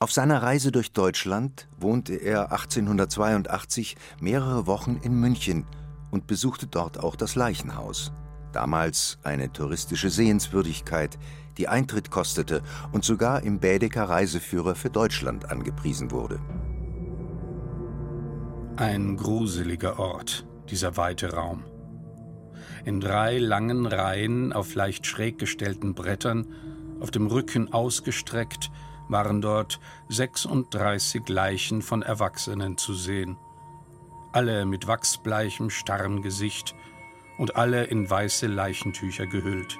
Auf 0.00 0.10
seiner 0.10 0.42
Reise 0.42 0.72
durch 0.72 0.92
Deutschland 0.92 1.68
wohnte 1.78 2.14
er 2.14 2.50
1882 2.50 3.96
mehrere 4.20 4.66
Wochen 4.66 4.98
in 5.04 5.14
München 5.14 5.64
und 6.10 6.26
besuchte 6.26 6.66
dort 6.66 6.98
auch 6.98 7.14
das 7.14 7.36
Leichenhaus, 7.36 8.10
damals 8.52 9.18
eine 9.22 9.52
touristische 9.52 10.10
Sehenswürdigkeit, 10.10 11.20
die 11.56 11.68
Eintritt 11.68 12.10
kostete 12.10 12.64
und 12.90 13.04
sogar 13.04 13.44
im 13.44 13.60
Bädeker 13.60 14.08
Reiseführer 14.08 14.74
für 14.74 14.90
Deutschland 14.90 15.52
angepriesen 15.52 16.10
wurde. 16.10 16.40
Ein 18.76 19.18
gruseliger 19.18 19.98
Ort, 19.98 20.46
dieser 20.70 20.96
weite 20.96 21.34
Raum. 21.34 21.62
In 22.86 23.00
drei 23.00 23.36
langen 23.36 23.84
Reihen 23.84 24.54
auf 24.54 24.74
leicht 24.74 25.06
schräg 25.06 25.38
gestellten 25.38 25.94
Brettern, 25.94 26.46
auf 26.98 27.10
dem 27.10 27.26
Rücken 27.26 27.70
ausgestreckt, 27.70 28.70
waren 29.08 29.42
dort 29.42 29.78
36 30.08 31.28
Leichen 31.28 31.82
von 31.82 32.00
Erwachsenen 32.00 32.78
zu 32.78 32.94
sehen. 32.94 33.36
Alle 34.32 34.64
mit 34.64 34.86
wachsbleichem, 34.86 35.68
starrem 35.68 36.22
Gesicht 36.22 36.74
und 37.36 37.56
alle 37.56 37.84
in 37.84 38.08
weiße 38.08 38.46
Leichentücher 38.46 39.26
gehüllt. 39.26 39.76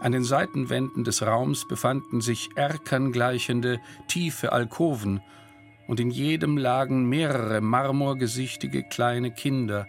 An 0.00 0.12
den 0.12 0.24
Seitenwänden 0.24 1.04
des 1.04 1.20
Raums 1.20 1.68
befanden 1.68 2.22
sich 2.22 2.56
erkerngleichende, 2.56 3.78
tiefe 4.08 4.52
Alkoven, 4.52 5.20
und 5.90 5.98
in 5.98 6.10
jedem 6.10 6.56
lagen 6.56 7.08
mehrere 7.08 7.60
marmorgesichtige 7.60 8.84
kleine 8.84 9.32
Kinder, 9.32 9.88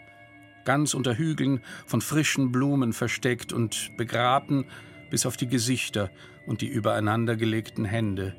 ganz 0.65 0.95
unter 0.95 1.15
Hügeln 1.15 1.61
von 1.85 2.01
frischen 2.01 2.51
Blumen 2.51 2.91
versteckt 2.91 3.53
und 3.53 3.95
begraben 3.97 4.65
bis 5.11 5.27
auf 5.27 5.37
die 5.37 5.45
Gesichter 5.45 6.09
und 6.47 6.61
die 6.61 6.69
übereinandergelegten 6.69 7.85
Hände. 7.85 8.33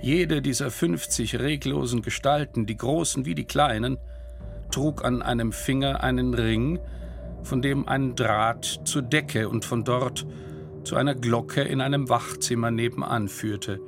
Jede 0.00 0.42
dieser 0.42 0.72
50 0.72 1.38
reglosen 1.38 2.02
Gestalten, 2.02 2.66
die 2.66 2.76
großen 2.76 3.24
wie 3.24 3.36
die 3.36 3.44
kleinen, 3.44 3.96
trug 4.72 5.04
an 5.04 5.22
einem 5.22 5.52
Finger 5.52 6.02
einen 6.02 6.34
Ring, 6.34 6.80
von 7.44 7.62
dem 7.62 7.86
ein 7.86 8.16
Draht 8.16 8.80
zur 8.82 9.02
Decke 9.02 9.48
und 9.48 9.64
von 9.64 9.84
dort 9.84 10.26
zu 10.82 10.96
einer 10.96 11.14
Glocke 11.14 11.62
in 11.62 11.80
einem 11.80 12.08
Wachzimmer 12.08 12.72
nebenan 12.72 13.28
führte, 13.28 13.78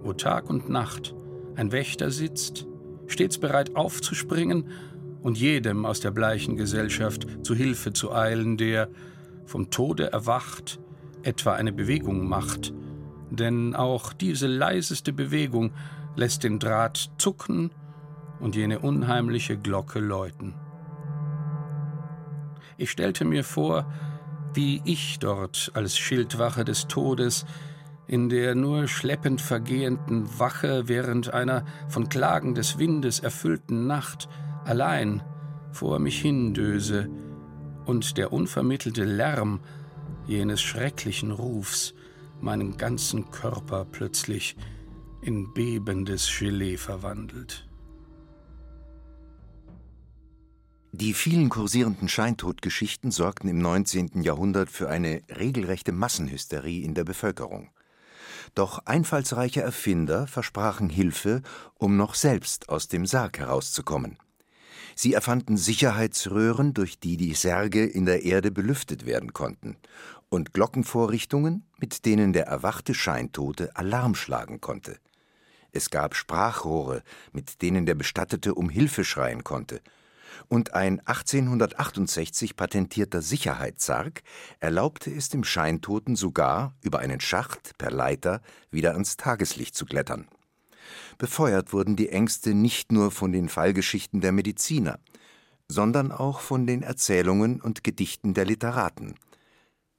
wo 0.00 0.14
Tag 0.14 0.48
und 0.48 0.70
Nacht 0.70 1.14
ein 1.58 1.72
Wächter 1.72 2.12
sitzt, 2.12 2.66
stets 3.08 3.38
bereit 3.38 3.74
aufzuspringen 3.74 4.68
und 5.22 5.36
jedem 5.36 5.84
aus 5.84 5.98
der 5.98 6.12
bleichen 6.12 6.56
Gesellschaft 6.56 7.26
zu 7.42 7.54
Hilfe 7.54 7.92
zu 7.92 8.12
eilen, 8.12 8.56
der, 8.56 8.88
vom 9.44 9.68
Tode 9.68 10.12
erwacht, 10.12 10.78
etwa 11.24 11.54
eine 11.54 11.72
Bewegung 11.72 12.28
macht, 12.28 12.72
denn 13.30 13.74
auch 13.74 14.12
diese 14.12 14.46
leiseste 14.46 15.12
Bewegung 15.12 15.72
lässt 16.14 16.44
den 16.44 16.60
Draht 16.60 17.10
zucken 17.18 17.70
und 18.38 18.54
jene 18.54 18.78
unheimliche 18.78 19.58
Glocke 19.58 19.98
läuten. 19.98 20.54
Ich 22.76 22.92
stellte 22.92 23.24
mir 23.24 23.42
vor, 23.42 23.92
wie 24.54 24.80
ich 24.84 25.18
dort 25.18 25.72
als 25.74 25.98
Schildwache 25.98 26.64
des 26.64 26.86
Todes 26.86 27.44
in 28.08 28.30
der 28.30 28.54
nur 28.54 28.88
schleppend 28.88 29.40
vergehenden 29.40 30.38
Wache 30.38 30.88
während 30.88 31.32
einer 31.32 31.64
von 31.88 32.08
Klagen 32.08 32.54
des 32.54 32.78
Windes 32.78 33.20
erfüllten 33.20 33.86
Nacht 33.86 34.28
allein 34.64 35.22
vor 35.72 35.98
mich 35.98 36.20
hindöse 36.20 37.08
und 37.84 38.16
der 38.16 38.32
unvermittelte 38.32 39.04
Lärm 39.04 39.60
jenes 40.26 40.60
schrecklichen 40.60 41.30
Rufs 41.30 41.94
meinen 42.40 42.76
ganzen 42.76 43.30
Körper 43.30 43.84
plötzlich 43.84 44.56
in 45.20 45.52
bebendes 45.52 46.30
Gelee 46.38 46.76
verwandelt. 46.76 47.68
Die 50.92 51.12
vielen 51.12 51.50
kursierenden 51.50 52.08
Scheintodgeschichten 52.08 53.10
sorgten 53.10 53.48
im 53.48 53.58
19. 53.58 54.22
Jahrhundert 54.22 54.70
für 54.70 54.88
eine 54.88 55.22
regelrechte 55.28 55.92
Massenhysterie 55.92 56.82
in 56.82 56.94
der 56.94 57.04
Bevölkerung. 57.04 57.70
Doch 58.54 58.80
einfallsreiche 58.86 59.62
Erfinder 59.62 60.26
versprachen 60.26 60.90
Hilfe, 60.90 61.42
um 61.74 61.96
noch 61.96 62.14
selbst 62.14 62.68
aus 62.68 62.88
dem 62.88 63.06
Sarg 63.06 63.38
herauszukommen. 63.38 64.18
Sie 64.94 65.14
erfanden 65.14 65.56
Sicherheitsröhren, 65.56 66.74
durch 66.74 66.98
die 66.98 67.16
die 67.16 67.34
Särge 67.34 67.84
in 67.84 68.04
der 68.04 68.24
Erde 68.24 68.50
belüftet 68.50 69.06
werden 69.06 69.32
konnten, 69.32 69.76
und 70.28 70.52
Glockenvorrichtungen, 70.52 71.64
mit 71.78 72.04
denen 72.04 72.32
der 72.32 72.46
erwachte 72.46 72.94
Scheintote 72.94 73.76
Alarm 73.76 74.14
schlagen 74.14 74.60
konnte. 74.60 74.98
Es 75.70 75.90
gab 75.90 76.16
Sprachrohre, 76.16 77.02
mit 77.32 77.62
denen 77.62 77.86
der 77.86 77.94
Bestattete 77.94 78.54
um 78.54 78.68
Hilfe 78.70 79.04
schreien 79.04 79.44
konnte– 79.44 79.80
und 80.46 80.74
ein 80.74 81.00
1868 81.00 82.56
patentierter 82.56 83.22
Sicherheitssarg 83.22 84.22
erlaubte 84.60 85.10
es 85.10 85.28
dem 85.28 85.44
Scheintoten 85.44 86.16
sogar, 86.16 86.74
über 86.82 87.00
einen 87.00 87.20
Schacht 87.20 87.76
per 87.78 87.90
Leiter 87.90 88.40
wieder 88.70 88.92
ans 88.92 89.16
Tageslicht 89.16 89.74
zu 89.74 89.84
klettern. 89.84 90.28
Befeuert 91.18 91.72
wurden 91.72 91.96
die 91.96 92.10
Ängste 92.10 92.54
nicht 92.54 92.92
nur 92.92 93.10
von 93.10 93.32
den 93.32 93.48
Fallgeschichten 93.48 94.20
der 94.20 94.32
Mediziner, 94.32 95.00
sondern 95.68 96.12
auch 96.12 96.40
von 96.40 96.66
den 96.66 96.82
Erzählungen 96.82 97.60
und 97.60 97.84
Gedichten 97.84 98.34
der 98.34 98.44
Literaten. 98.44 99.14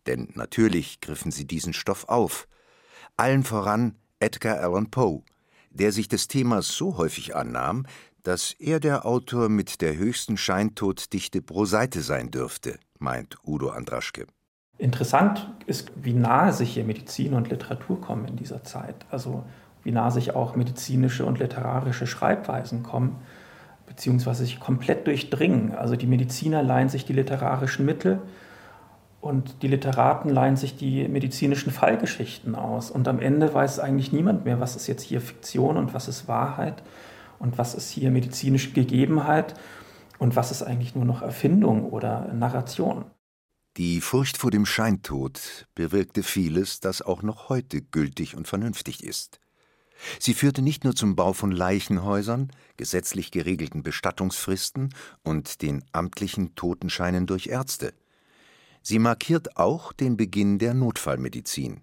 Denn 0.08 0.29
natürlich 0.34 1.01
griffen 1.01 1.31
sie 1.31 1.46
diesen 1.46 1.74
Stoff 1.74 2.05
auf. 2.05 2.48
Allen 3.17 3.43
voran 3.43 3.96
Edgar 4.19 4.60
Allan 4.60 4.89
Poe, 4.89 5.24
der 5.69 5.91
sich 5.91 6.08
des 6.08 6.27
Themas 6.27 6.69
so 6.69 6.98
häufig 6.98 7.36
annahm, 7.36 7.86
dass 8.23 8.53
er 8.59 8.79
der 8.79 9.05
Autor 9.05 9.49
mit 9.49 9.81
der 9.81 9.97
höchsten 9.97 10.38
Scheintoddichte 10.38 11.41
pro 11.41 11.65
Seite 11.65 12.01
sein 12.01 12.31
dürfte, 12.31 12.79
meint 12.99 13.38
Udo 13.45 13.69
Andraschke. 13.69 14.25
Interessant 14.77 15.49
ist, 15.65 15.91
wie 15.95 16.13
nahe 16.13 16.53
sich 16.53 16.73
hier 16.73 16.85
Medizin 16.85 17.33
und 17.33 17.49
Literatur 17.49 17.99
kommen 17.99 18.25
in 18.25 18.38
dieser 18.38 18.63
Zeit. 18.63 19.05
Also 19.11 19.43
wie 19.83 19.91
nahe 19.91 20.11
sich 20.11 20.35
auch 20.35 20.55
medizinische 20.55 21.25
und 21.25 21.39
literarische 21.39 22.07
Schreibweisen 22.07 22.83
kommen, 22.83 23.17
beziehungsweise 23.85 24.45
sich 24.45 24.59
komplett 24.59 25.07
durchdringen. 25.07 25.75
Also 25.75 25.95
die 25.95 26.07
Mediziner 26.07 26.63
leihen 26.63 26.89
sich 26.89 27.05
die 27.05 27.13
literarischen 27.13 27.85
Mittel 27.85 28.21
und 29.19 29.63
die 29.63 29.67
Literaten 29.67 30.29
leihen 30.29 30.55
sich 30.55 30.77
die 30.77 31.07
medizinischen 31.07 31.71
Fallgeschichten 31.71 32.55
aus. 32.55 32.89
Und 32.89 33.07
am 33.07 33.19
Ende 33.19 33.53
weiß 33.53 33.79
eigentlich 33.79 34.13
niemand 34.13 34.45
mehr, 34.45 34.59
was 34.61 34.75
ist 34.75 34.88
jetzt 34.88 35.03
hier 35.03 35.19
Fiktion 35.19 35.75
und 35.75 35.93
was 35.93 36.07
ist 36.07 36.27
Wahrheit 36.27 36.83
und 37.39 37.58
was 37.58 37.74
ist 37.74 37.89
hier 37.89 38.12
medizinische 38.12 38.72
Gegebenheit 38.72 39.55
und 40.19 40.36
was 40.36 40.51
ist 40.51 40.62
eigentlich 40.62 40.96
nur 40.96 41.05
noch 41.05 41.22
Erfindung 41.22 41.86
oder 41.89 42.31
Narration. 42.34 43.05
Die 43.77 44.01
Furcht 44.01 44.38
vor 44.38 44.51
dem 44.51 44.65
Scheintod 44.65 45.67
bewirkte 45.74 46.24
vieles, 46.24 46.81
das 46.81 47.01
auch 47.01 47.24
noch 47.24 47.50
heute 47.50 47.81
gültig 47.81 48.36
und 48.36 48.48
vernünftig 48.48 49.03
ist. 49.03 49.39
Sie 50.19 50.34
führte 50.34 50.62
nicht 50.62 50.84
nur 50.84 50.96
zum 50.96 51.15
Bau 51.15 51.34
von 51.34 51.51
Leichenhäusern, 51.51 52.51
gesetzlich 52.77 53.31
geregelten 53.31 53.84
Bestattungsfristen 53.84 54.93
und 55.24 55.62
den 55.62 55.84
amtlichen 55.91 56.55
Totenscheinen 56.55 57.25
durch 57.25 57.48
Ärzte. 57.48 57.93
Sie 58.81 59.00
markiert 59.00 59.58
auch 59.58 59.91
den 59.93 60.17
Beginn 60.17 60.58
der 60.58 60.74
Notfallmedizin. 60.74 61.81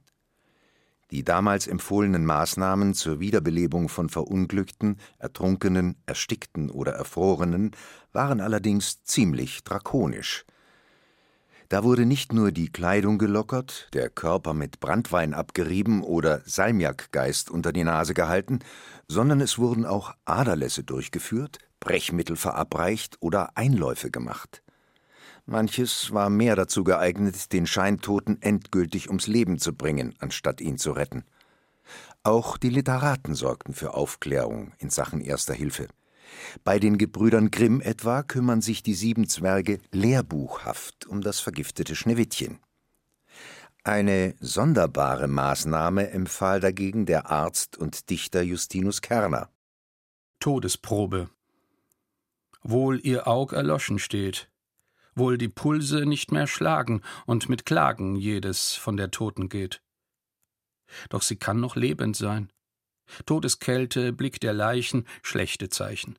Die 1.11 1.23
damals 1.23 1.67
empfohlenen 1.69 2.25
Maßnahmen 2.27 2.95
zur 2.95 3.21
Wiederbelebung 3.21 3.89
von 3.89 4.09
Verunglückten, 4.09 4.99
Ertrunkenen, 5.19 5.97
Erstickten 6.07 6.71
oder 6.71 6.93
Erfrorenen 6.93 7.71
waren 8.13 8.41
allerdings 8.41 9.05
ziemlich 9.05 9.63
drakonisch. 9.63 10.45
Da 11.69 11.83
wurde 11.83 12.07
nicht 12.07 12.33
nur 12.33 12.53
die 12.53 12.71
Kleidung 12.71 13.19
gelockert, 13.19 13.89
der 13.93 14.09
Körper 14.09 14.55
mit 14.55 14.79
Brandwein 14.79 15.35
abgerieben 15.35 16.03
oder 16.03 16.43
Salmiakgeist 16.45 17.51
unter 17.51 17.73
die 17.73 17.83
Nase 17.83 18.15
gehalten, 18.15 18.61
sondern 19.09 19.41
es 19.41 19.59
wurden 19.59 19.85
auch 19.85 20.15
Aderlässe 20.25 20.85
durchgeführt, 20.85 21.59
Brechmittel 21.81 22.37
verabreicht 22.37 23.17
oder 23.21 23.57
Einläufe 23.57 24.11
gemacht. 24.11 24.63
Manches 25.47 26.13
war 26.13 26.29
mehr 26.29 26.57
dazu 26.57 26.83
geeignet, 26.83 27.53
den 27.53 27.67
Scheintoten 27.67 28.43
endgültig 28.43 29.09
ums 29.09 29.29
Leben 29.29 29.59
zu 29.59 29.73
bringen, 29.73 30.15
anstatt 30.19 30.61
ihn 30.61 30.77
zu 30.77 30.91
retten. 30.91 31.25
Auch 32.25 32.57
die 32.57 32.71
Literaten 32.71 33.37
sorgten 33.37 33.73
für 33.73 33.95
Aufklärung 33.95 34.73
in 34.79 34.91
Sachen 34.91 35.21
Erster 35.21 35.55
Hilfe. 35.55 35.87
Bei 36.65 36.81
den 36.81 36.99
Gebrüdern 36.99 37.53
Grimm 37.53 37.81
etwa 37.81 38.25
kümmern 38.25 38.61
sich 38.61 38.83
die 38.83 38.95
sieben 38.95 39.29
Zwerge 39.29 39.79
lehrbuchhaft 39.93 41.07
um 41.07 41.21
das 41.21 41.39
vergiftete 41.39 41.95
Schneewittchen. 41.95 42.59
Eine 43.85 44.35
sonderbare 44.41 45.29
Maßnahme 45.29 46.11
empfahl 46.11 46.59
dagegen 46.59 47.07
der 47.07 47.31
Arzt 47.31 47.77
und 47.79 48.11
Dichter 48.11 48.43
Justinus 48.43 49.01
Kerner. 49.01 49.49
Todesprobe. 50.41 51.31
Wohl 52.65 52.99
ihr 53.07 53.29
Aug 53.29 53.53
erloschen 53.53 54.01
steht, 54.01 54.51
wohl 55.17 55.39
die 55.39 55.49
Pulse 55.49 56.07
nicht 56.07 56.31
mehr 56.31 56.47
schlagen 56.47 57.03
und 57.27 57.49
mit 57.49 57.67
Klagen 57.67 58.17
jedes 58.17 58.75
von 58.75 58.97
der 58.97 59.11
Toten 59.11 59.49
geht. 59.49 59.83
Doch 61.09 61.23
sie 61.23 61.37
kann 61.37 61.61
noch 61.61 61.75
lebend 61.75 62.17
sein. 62.17 62.53
Todeskälte, 63.25 64.13
Blick 64.13 64.41
der 64.41 64.53
Leichen, 64.53 65.07
schlechte 65.23 65.69
Zeichen. 65.69 66.19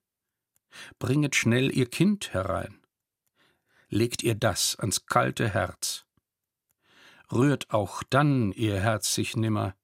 Bringet 0.99 1.35
schnell 1.35 1.75
ihr 1.75 1.89
Kind 1.89 2.33
herein. 2.33 2.79
Legt 3.89 4.23
ihr 4.23 4.35
das 4.35 4.75
ans 4.77 5.05
kalte 5.05 5.49
Herz. 5.49 6.05
Rührt 7.31 7.71
auch 7.71 8.03
dann 8.03 8.51
ihr 8.51 8.79
Herz 8.79 9.13
sich 9.13 9.35
nimmer, 9.35 9.75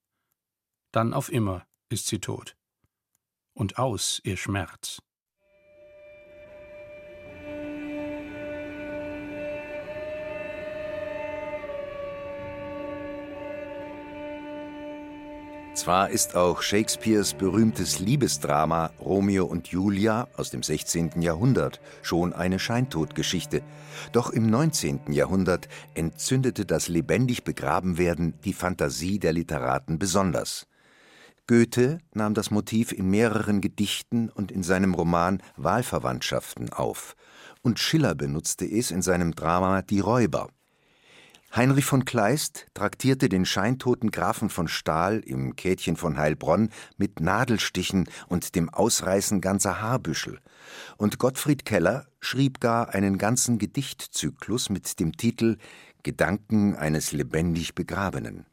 dann 0.92 1.14
auf 1.14 1.32
immer 1.32 1.66
ist 1.90 2.08
sie 2.08 2.20
tot. 2.20 2.56
Und 3.54 3.78
aus 3.78 4.22
ihr 4.24 4.38
Schmerz. 4.38 5.02
Zwar 15.74 16.12
ist 16.12 16.36
auch 16.36 16.62
Shakespeares 16.62 17.34
berühmtes 17.34 17.98
Liebesdrama 17.98 18.92
Romeo 19.00 19.46
und 19.46 19.70
Julia 19.70 20.28
aus 20.38 20.52
dem 20.52 20.62
16. 20.62 21.20
Jahrhundert 21.20 21.82
schon 22.04 22.32
eine 22.32 22.60
Scheintodgeschichte, 22.60 23.64
doch 24.12 24.30
im 24.30 24.46
19. 24.46 25.12
Jahrhundert 25.12 25.68
entzündete 25.96 26.68
das 26.68 26.90
lebendig 26.90 27.44
Begrabenwerden 27.44 28.36
die 28.46 28.54
Fantasie 28.54 29.18
der 29.18 29.34
Literaten 29.34 29.98
besonders. 29.98 30.68
Goethe 31.48 31.98
nahm 32.14 32.36
das 32.36 32.52
Motiv 32.52 32.92
in 32.92 33.10
mehreren 33.10 33.60
Gedichten 33.60 34.30
und 34.30 34.52
in 34.52 34.62
seinem 34.62 34.94
Roman 34.94 35.42
Wahlverwandtschaften 35.58 36.72
auf, 36.72 37.16
und 37.64 37.80
Schiller 37.80 38.14
benutzte 38.14 38.66
es 38.66 38.92
in 38.92 39.02
seinem 39.02 39.34
Drama 39.34 39.82
Die 39.82 40.02
Räuber 40.02 40.50
Heinrich 41.56 41.86
von 41.86 42.04
Kleist 42.04 42.66
traktierte 42.74 43.30
den 43.30 43.46
scheintoten 43.46 44.10
Grafen 44.10 44.50
von 44.50 44.68
Stahl 44.68 45.20
im 45.20 45.56
Käthchen 45.56 45.98
von 45.98 46.18
Heilbronn 46.18 46.72
mit 46.98 47.20
Nadelstichen 47.20 48.10
und 48.28 48.56
dem 48.56 48.70
Ausreißen 48.70 49.40
ganzer 49.40 49.80
Haarbüschel, 49.80 50.40
und 50.98 51.20
Gottfried 51.20 51.64
Keller 51.64 52.08
schrieb 52.20 52.60
gar 52.60 52.90
einen 52.96 53.20
ganzen 53.20 53.60
Gedichtzyklus 53.60 54.72
mit 54.72 55.00
dem 55.00 55.16
Titel 55.16 55.58
Gedanken 56.02 56.76
eines 56.76 57.12
lebendig 57.12 57.76
Begrabenen. 57.76 58.48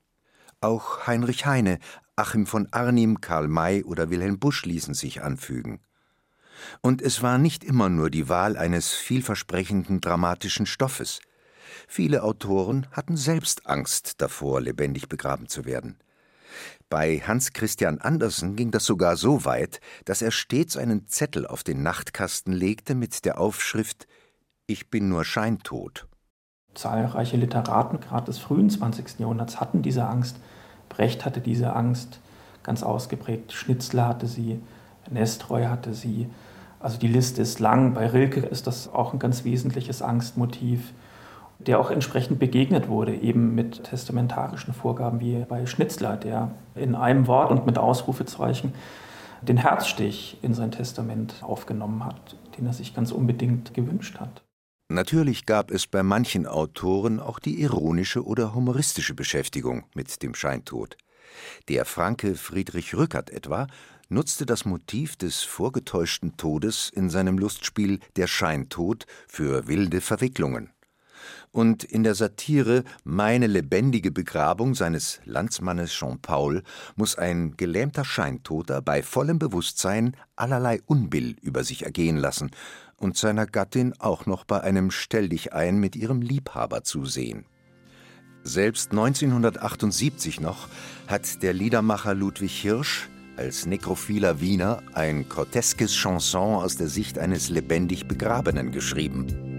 Auch 0.60 1.06
Heinrich 1.06 1.46
Heine, 1.46 1.78
Achim 2.16 2.46
von 2.46 2.68
Arnim, 2.70 3.22
Karl 3.22 3.48
May 3.48 3.82
oder 3.82 4.10
Wilhelm 4.10 4.38
Busch 4.38 4.66
ließen 4.66 4.92
sich 4.92 5.22
anfügen. 5.22 5.80
Und 6.82 7.00
es 7.00 7.22
war 7.22 7.38
nicht 7.38 7.64
immer 7.64 7.88
nur 7.88 8.10
die 8.10 8.28
Wahl 8.28 8.58
eines 8.58 8.92
vielversprechenden 8.92 10.02
dramatischen 10.02 10.66
Stoffes. 10.66 11.20
Viele 11.88 12.22
Autoren 12.22 12.86
hatten 12.92 13.16
selbst 13.16 13.66
Angst 13.66 14.20
davor, 14.20 14.60
lebendig 14.60 15.08
begraben 15.08 15.48
zu 15.48 15.64
werden. 15.64 15.98
Bei 16.88 17.20
Hans 17.20 17.52
Christian 17.52 17.98
Andersen 18.00 18.56
ging 18.56 18.70
das 18.70 18.84
sogar 18.84 19.16
so 19.16 19.44
weit, 19.44 19.80
dass 20.04 20.22
er 20.22 20.32
stets 20.32 20.76
einen 20.76 21.06
Zettel 21.06 21.46
auf 21.46 21.62
den 21.62 21.82
Nachtkasten 21.82 22.52
legte 22.52 22.94
mit 22.94 23.24
der 23.24 23.38
Aufschrift 23.38 24.06
Ich 24.66 24.90
bin 24.90 25.08
nur 25.08 25.24
scheintot. 25.24 26.06
Zahlreiche 26.74 27.36
Literaten, 27.36 28.00
gerade 28.00 28.26
des 28.26 28.38
frühen 28.38 28.70
20. 28.70 29.20
Jahrhunderts, 29.20 29.60
hatten 29.60 29.82
diese 29.82 30.04
Angst. 30.06 30.36
Brecht 30.88 31.24
hatte 31.24 31.40
diese 31.40 31.74
Angst 31.74 32.20
ganz 32.62 32.82
ausgeprägt. 32.82 33.52
Schnitzler 33.52 34.08
hatte 34.08 34.26
sie, 34.26 34.60
Nestroy 35.10 35.64
hatte 35.66 35.94
sie. 35.94 36.28
Also 36.78 36.98
die 36.98 37.08
Liste 37.08 37.42
ist 37.42 37.60
lang. 37.60 37.94
Bei 37.94 38.06
Rilke 38.06 38.40
ist 38.40 38.66
das 38.66 38.88
auch 38.88 39.12
ein 39.12 39.18
ganz 39.18 39.44
wesentliches 39.44 40.02
Angstmotiv 40.02 40.92
der 41.66 41.78
auch 41.78 41.90
entsprechend 41.90 42.38
begegnet 42.38 42.88
wurde, 42.88 43.14
eben 43.14 43.54
mit 43.54 43.84
testamentarischen 43.84 44.72
Vorgaben 44.72 45.20
wie 45.20 45.44
bei 45.48 45.66
Schnitzler, 45.66 46.16
der 46.16 46.52
in 46.74 46.94
einem 46.94 47.26
Wort 47.26 47.50
und 47.50 47.66
mit 47.66 47.78
Ausrufezeichen 47.78 48.72
den 49.42 49.56
Herzstich 49.56 50.38
in 50.42 50.54
sein 50.54 50.70
Testament 50.70 51.34
aufgenommen 51.42 52.04
hat, 52.04 52.36
den 52.56 52.66
er 52.66 52.72
sich 52.72 52.94
ganz 52.94 53.12
unbedingt 53.12 53.74
gewünscht 53.74 54.20
hat. 54.20 54.42
Natürlich 54.88 55.46
gab 55.46 55.70
es 55.70 55.86
bei 55.86 56.02
manchen 56.02 56.46
Autoren 56.46 57.20
auch 57.20 57.38
die 57.38 57.60
ironische 57.62 58.24
oder 58.24 58.54
humoristische 58.54 59.14
Beschäftigung 59.14 59.84
mit 59.94 60.22
dem 60.22 60.34
Scheintod. 60.34 60.96
Der 61.68 61.84
Franke 61.84 62.34
Friedrich 62.34 62.94
Rückert 62.96 63.30
etwa 63.30 63.68
nutzte 64.08 64.46
das 64.46 64.64
Motiv 64.64 65.16
des 65.16 65.42
vorgetäuschten 65.42 66.36
Todes 66.36 66.90
in 66.92 67.08
seinem 67.08 67.38
Lustspiel 67.38 68.00
Der 68.16 68.26
Scheintod 68.26 69.06
für 69.28 69.68
wilde 69.68 70.00
Verwicklungen 70.00 70.70
und 71.50 71.84
in 71.84 72.02
der 72.02 72.14
Satire 72.14 72.84
Meine 73.04 73.46
lebendige 73.46 74.10
Begrabung 74.10 74.74
seines 74.74 75.20
Landsmannes 75.24 75.90
Jean-Paul 75.92 76.62
muss 76.96 77.16
ein 77.16 77.56
gelähmter 77.56 78.04
Scheintoter 78.04 78.82
bei 78.82 79.02
vollem 79.02 79.38
Bewusstsein 79.38 80.16
allerlei 80.36 80.80
Unbill 80.86 81.36
über 81.42 81.64
sich 81.64 81.84
ergehen 81.84 82.16
lassen 82.16 82.50
und 82.96 83.16
seiner 83.16 83.46
Gattin 83.46 83.94
auch 83.98 84.26
noch 84.26 84.44
bei 84.44 84.60
einem 84.60 84.90
Stelldichein 84.90 85.78
mit 85.78 85.96
ihrem 85.96 86.22
Liebhaber 86.22 86.84
zusehen. 86.84 87.46
Selbst 88.42 88.92
1978 88.92 90.40
noch 90.40 90.68
hat 91.06 91.42
der 91.42 91.52
Liedermacher 91.52 92.14
Ludwig 92.14 92.52
Hirsch 92.52 93.08
als 93.36 93.66
nekrophiler 93.66 94.40
Wiener 94.40 94.82
ein 94.92 95.28
groteskes 95.28 95.94
Chanson 95.94 96.62
aus 96.62 96.76
der 96.76 96.88
Sicht 96.88 97.18
eines 97.18 97.48
lebendig 97.48 98.06
Begrabenen 98.06 98.70
geschrieben. 98.70 99.49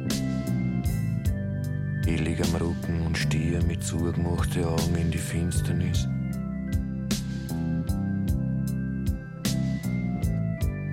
Lieg 2.17 2.41
am 2.41 2.55
Rücken 2.55 3.01
und 3.05 3.17
stehe 3.17 3.61
mit 3.63 3.83
zugemachten 3.83 4.65
Augen 4.65 4.95
in 4.95 5.11
die 5.11 5.17
Finsternis. 5.17 6.07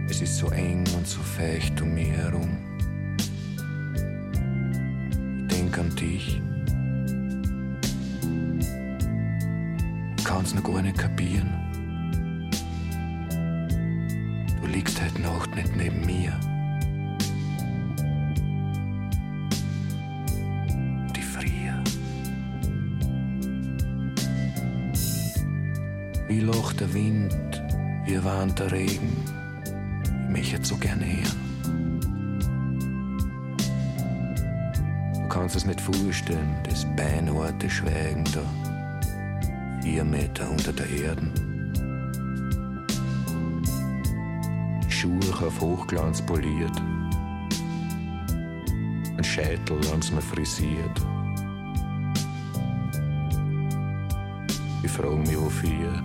Es 0.09 0.23
ist 0.23 0.39
so 0.39 0.49
eng 0.51 0.85
und 0.97 1.07
so 1.07 1.21
feucht 1.21 1.81
um 1.81 1.95
mich 1.95 2.09
herum. 2.09 2.59
Ich 5.41 5.57
denk 5.57 5.79
an 5.79 5.95
dich. 5.97 6.41
Ich 10.17 10.25
kann's 10.25 10.55
noch 10.55 10.65
gar 10.65 10.83
nicht 10.83 10.99
kapieren. 10.99 11.53
Du 14.61 14.67
liegst 14.67 15.01
heute 15.03 15.23
Nacht 15.23 15.55
nicht 15.55 15.77
neben 15.77 16.05
mir. 16.05 16.39
Wie 26.38 26.44
lacht 26.44 26.79
der 26.79 26.94
Wind, 26.94 27.35
wie 28.05 28.22
warnt 28.22 28.61
der 28.61 28.70
Regen. 28.70 29.12
Ich 30.22 30.31
möchte 30.31 30.64
so 30.64 30.77
gerne 30.77 31.05
hören. 31.05 32.01
Du 35.14 35.29
kannst 35.29 35.57
es 35.57 35.66
nicht 35.66 35.81
vorstellen, 35.81 36.55
das 36.62 36.87
beinharte 36.94 37.68
Schweigen 37.68 38.22
da. 38.33 38.44
Vier 39.83 40.05
Meter 40.05 40.48
unter 40.48 40.72
der 40.72 40.88
Erde. 40.88 41.29
Schuhe 44.88 45.44
auf 45.44 45.61
Hochglanz 45.61 46.22
poliert. 46.22 46.81
Ein 49.16 49.24
Scheitel 49.24 49.83
sie 50.05 50.14
mir 50.14 50.22
frisiert. 50.22 51.03
Ich 54.85 54.90
frage 54.92 55.16
mich, 55.16 55.37
wofür. 55.37 56.01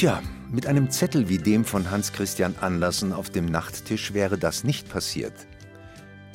Tja, 0.00 0.22
mit 0.50 0.66
einem 0.66 0.90
Zettel 0.90 1.28
wie 1.28 1.36
dem 1.36 1.66
von 1.66 1.90
Hans 1.90 2.14
Christian 2.14 2.54
Andersen 2.58 3.12
auf 3.12 3.28
dem 3.28 3.44
Nachttisch 3.44 4.14
wäre 4.14 4.38
das 4.38 4.64
nicht 4.64 4.88
passiert. 4.88 5.34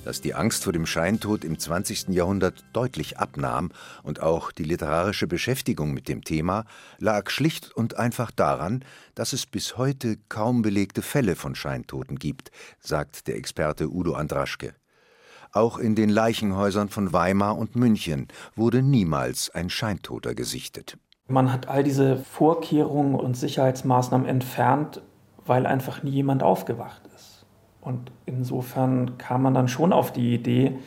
Dass 0.03 0.21
die 0.21 0.35
Angst 0.35 0.65
vor 0.65 0.71
dem 0.71 0.85
Scheintod 0.85 1.43
im 1.43 1.57
20. 1.57 2.09
Jahrhundert 2.09 2.63
deutlich 2.73 3.17
abnahm 3.17 3.71
und 4.03 4.21
auch 4.21 4.51
die 4.51 4.65
literarische 4.65 5.25
Beschäftigung 5.25 5.95
mit 5.95 6.09
dem 6.09 6.23
Thema, 6.23 6.65
lag 6.99 7.31
schlicht 7.31 7.71
und 7.71 7.97
einfach 7.97 8.29
daran, 8.29 8.85
dass 9.15 9.33
es 9.33 9.47
bis 9.47 9.77
heute 9.77 10.17
kaum 10.29 10.61
belegte 10.61 11.01
Fälle 11.01 11.35
von 11.35 11.55
Scheintoten 11.55 12.19
gibt, 12.19 12.51
sagt 12.79 13.25
der 13.25 13.35
Experte 13.35 13.89
Udo 13.89 14.13
Andraschke. 14.13 14.75
Auch 15.53 15.79
in 15.79 15.95
den 15.95 16.09
Leichenhäusern 16.09 16.89
von 16.89 17.13
Weimar 17.13 17.57
und 17.57 17.75
München 17.75 18.27
wurde 18.55 18.83
niemals 18.83 19.49
ein 19.49 19.71
Scheintoter 19.71 20.35
gesichtet. 20.35 20.99
Man 21.27 21.51
hat 21.51 21.67
all 21.67 21.83
diese 21.83 22.17
Vorkehrungen 22.17 23.15
und 23.15 23.35
Sicherheitsmaßnahmen 23.35 24.27
entfernt, 24.27 25.01
weil 25.45 25.65
einfach 25.65 26.03
nie 26.03 26.11
jemand 26.11 26.43
aufgewacht 26.43 27.01
ist. 27.15 27.45
Und 27.81 28.11
insofern 28.25 29.17
kam 29.17 29.41
man 29.41 29.53
dann 29.53 29.67
schon 29.67 29.91
auf 29.91 30.11
die 30.11 30.33
Idee, 30.33 30.77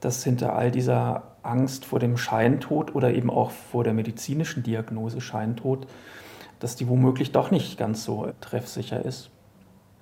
dass 0.00 0.24
hinter 0.24 0.54
all 0.54 0.70
dieser 0.70 1.24
Angst 1.42 1.84
vor 1.84 1.98
dem 1.98 2.16
Scheintod 2.16 2.94
oder 2.94 3.12
eben 3.12 3.30
auch 3.30 3.50
vor 3.50 3.84
der 3.84 3.92
medizinischen 3.92 4.62
Diagnose 4.62 5.20
Scheintod, 5.20 5.86
dass 6.58 6.76
die 6.76 6.88
womöglich 6.88 7.32
doch 7.32 7.50
nicht 7.50 7.78
ganz 7.78 8.04
so 8.04 8.32
treffsicher 8.40 9.04
ist. 9.04 9.30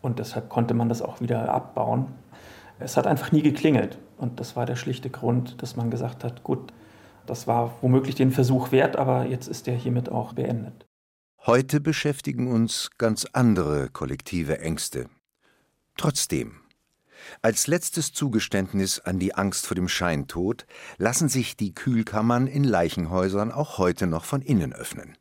Und 0.03 0.19
deshalb 0.19 0.49
konnte 0.49 0.75
man 0.75 0.89
das 0.89 1.03
auch 1.03 1.21
wieder 1.21 1.53
abbauen. 1.53 2.07
Es 2.79 2.97
hat 2.97 3.07
einfach 3.07 3.33
nie 3.33 3.43
geklingelt. 3.43 3.99
Und 4.19 4.39
das 4.39 4.55
war 4.55 4.67
der 4.67 4.77
schlichte 4.77 5.11
Grund, 5.11 5.63
dass 5.63 5.77
man 5.77 5.91
gesagt 5.91 6.23
hat, 6.25 6.45
gut, 6.45 6.73
Das 7.27 7.47
war 7.47 7.77
womöglich 7.81 8.15
den 8.15 8.31
Versuch 8.31 8.73
wert, 8.73 8.97
aber 8.97 9.27
jetzt 9.27 9.49
ist 9.49 9.67
er 9.69 9.75
hiermit 9.75 10.09
auch 10.11 10.35
beendet. 10.35 10.87
Heute 11.47 11.81
beschäftigen 11.81 12.51
uns 12.51 12.91
ganz 12.99 13.27
andere 13.33 13.91
kollektive 13.91 14.59
Ängste. 14.61 15.09
Trotzdem, 15.97 16.57
als 17.43 17.67
letztes 17.67 18.13
Zugeständnis 18.13 19.01
an 19.01 19.19
die 19.19 19.35
Angst 19.35 19.67
vor 19.67 19.75
dem 19.75 19.89
Scheintod 19.89 20.67
lassen 20.99 21.29
sich 21.29 21.57
die 21.57 21.75
Kühlkammern 21.75 22.47
in 22.47 22.65
Leichenhäusern 22.65 23.53
auch 23.53 23.79
heute 23.79 24.07
noch 24.07 24.25
von 24.25 24.43
innen 24.43 24.73
öffnen. 24.73 25.17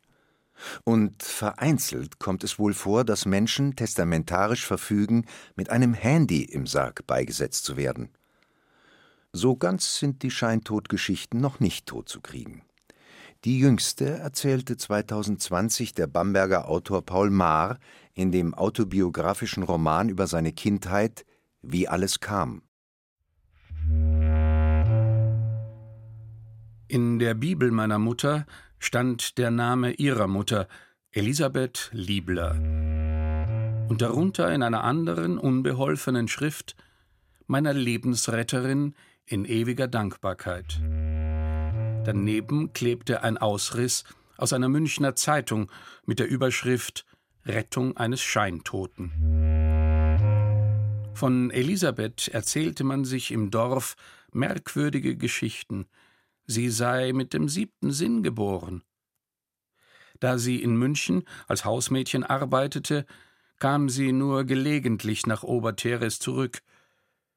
Und 0.84 1.22
vereinzelt 1.22 2.18
kommt 2.18 2.44
es 2.44 2.58
wohl 2.58 2.74
vor, 2.74 3.04
dass 3.04 3.26
Menschen 3.26 3.76
testamentarisch 3.76 4.66
verfügen, 4.66 5.26
mit 5.56 5.70
einem 5.70 5.94
Handy 5.94 6.44
im 6.44 6.66
Sarg 6.66 7.06
beigesetzt 7.06 7.64
zu 7.64 7.76
werden. 7.76 8.10
So 9.36 9.56
ganz 9.56 9.98
sind 9.98 10.22
die 10.22 10.30
Scheintodgeschichten 10.30 11.40
noch 11.40 11.58
nicht 11.58 11.86
totzukriegen. 11.86 12.62
Die 13.44 13.58
jüngste 13.58 14.06
erzählte 14.06 14.76
2020 14.76 15.92
der 15.92 16.06
Bamberger 16.06 16.68
Autor 16.68 17.04
Paul 17.04 17.30
Maar 17.30 17.80
in 18.14 18.30
dem 18.30 18.54
autobiografischen 18.54 19.64
Roman 19.64 20.08
über 20.08 20.28
seine 20.28 20.52
Kindheit 20.52 21.26
Wie 21.62 21.88
alles 21.88 22.20
kam. 22.20 22.62
In 26.86 27.18
der 27.18 27.34
Bibel 27.34 27.72
meiner 27.72 27.98
Mutter 27.98 28.46
stand 28.78 29.36
der 29.36 29.50
Name 29.50 29.94
ihrer 29.94 30.28
Mutter, 30.28 30.68
Elisabeth 31.10 31.90
Liebler. 31.92 32.52
Und 33.88 34.00
darunter 34.00 34.54
in 34.54 34.62
einer 34.62 34.84
anderen, 34.84 35.38
unbeholfenen 35.38 36.28
Schrift 36.28 36.76
meiner 37.48 37.74
Lebensretterin 37.74 38.94
in 39.26 39.44
ewiger 39.44 39.88
Dankbarkeit. 39.88 40.80
Daneben 42.04 42.72
klebte 42.72 43.22
ein 43.22 43.38
Ausriss 43.38 44.04
aus 44.36 44.52
einer 44.52 44.68
Münchner 44.68 45.14
Zeitung 45.14 45.70
mit 46.04 46.18
der 46.18 46.28
Überschrift 46.28 47.06
Rettung 47.46 47.96
eines 47.96 48.22
Scheintoten. 48.22 49.12
Von 51.14 51.50
Elisabeth 51.50 52.28
erzählte 52.28 52.84
man 52.84 53.04
sich 53.04 53.30
im 53.30 53.50
Dorf 53.50 53.96
merkwürdige 54.32 55.16
Geschichten, 55.16 55.86
sie 56.46 56.68
sei 56.68 57.12
mit 57.12 57.32
dem 57.32 57.48
siebten 57.48 57.92
Sinn 57.92 58.22
geboren. 58.22 58.82
Da 60.20 60.38
sie 60.38 60.62
in 60.62 60.76
München 60.76 61.24
als 61.46 61.64
Hausmädchen 61.64 62.24
arbeitete, 62.24 63.06
kam 63.58 63.88
sie 63.88 64.12
nur 64.12 64.44
gelegentlich 64.44 65.26
nach 65.26 65.42
Oberteres 65.42 66.18
zurück. 66.18 66.62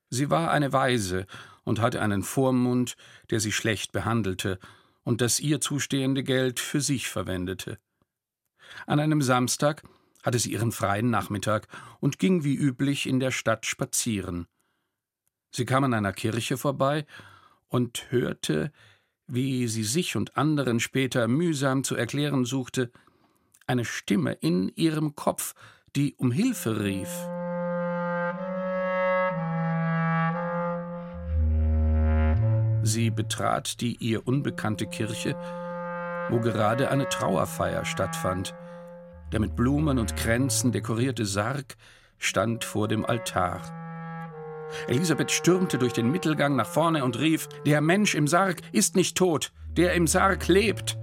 Sie 0.09 0.29
war 0.29 0.51
eine 0.51 0.73
Waise 0.73 1.25
und 1.63 1.81
hatte 1.81 2.01
einen 2.01 2.23
Vormund, 2.23 2.95
der 3.29 3.39
sie 3.39 3.51
schlecht 3.51 3.91
behandelte 3.91 4.59
und 5.03 5.21
das 5.21 5.39
ihr 5.39 5.61
zustehende 5.61 6.23
Geld 6.23 6.59
für 6.59 6.81
sich 6.81 7.09
verwendete. 7.09 7.77
An 8.85 8.99
einem 8.99 9.21
Samstag 9.21 9.83
hatte 10.23 10.39
sie 10.39 10.51
ihren 10.51 10.71
freien 10.71 11.09
Nachmittag 11.09 11.67
und 11.99 12.19
ging 12.19 12.43
wie 12.43 12.55
üblich 12.55 13.07
in 13.07 13.19
der 13.19 13.31
Stadt 13.31 13.65
spazieren. 13.65 14.47
Sie 15.51 15.65
kam 15.65 15.83
an 15.85 15.93
einer 15.93 16.13
Kirche 16.13 16.57
vorbei 16.57 17.05
und 17.67 18.11
hörte, 18.11 18.71
wie 19.27 19.67
sie 19.67 19.83
sich 19.83 20.15
und 20.15 20.37
anderen 20.37 20.79
später 20.79 21.27
mühsam 21.27 21.83
zu 21.83 21.95
erklären 21.95 22.45
suchte, 22.45 22.91
eine 23.65 23.85
Stimme 23.85 24.33
in 24.33 24.69
ihrem 24.75 25.15
Kopf, 25.15 25.53
die 25.95 26.15
um 26.15 26.31
Hilfe 26.31 26.83
rief. 26.83 27.36
Sie 32.87 33.09
betrat 33.09 33.81
die 33.81 33.97
ihr 33.97 34.25
unbekannte 34.25 34.87
Kirche, 34.87 35.35
wo 36.29 36.39
gerade 36.39 36.89
eine 36.89 37.09
Trauerfeier 37.09 37.83
stattfand. 37.83 38.55
Der 39.33 39.41
mit 39.41 39.57
Blumen 39.57 39.99
und 39.99 40.15
Kränzen 40.15 40.71
dekorierte 40.71 41.25
Sarg 41.25 41.75
stand 42.17 42.63
vor 42.63 42.87
dem 42.87 43.05
Altar. 43.05 43.61
Elisabeth 44.87 45.31
stürmte 45.31 45.77
durch 45.77 45.91
den 45.91 46.09
Mittelgang 46.09 46.55
nach 46.55 46.65
vorne 46.65 47.03
und 47.03 47.19
rief: 47.19 47.49
Der 47.65 47.81
Mensch 47.81 48.15
im 48.15 48.25
Sarg 48.25 48.61
ist 48.71 48.95
nicht 48.95 49.17
tot, 49.17 49.51
der 49.67 49.93
im 49.93 50.07
Sarg 50.07 50.47
lebt. 50.47 50.97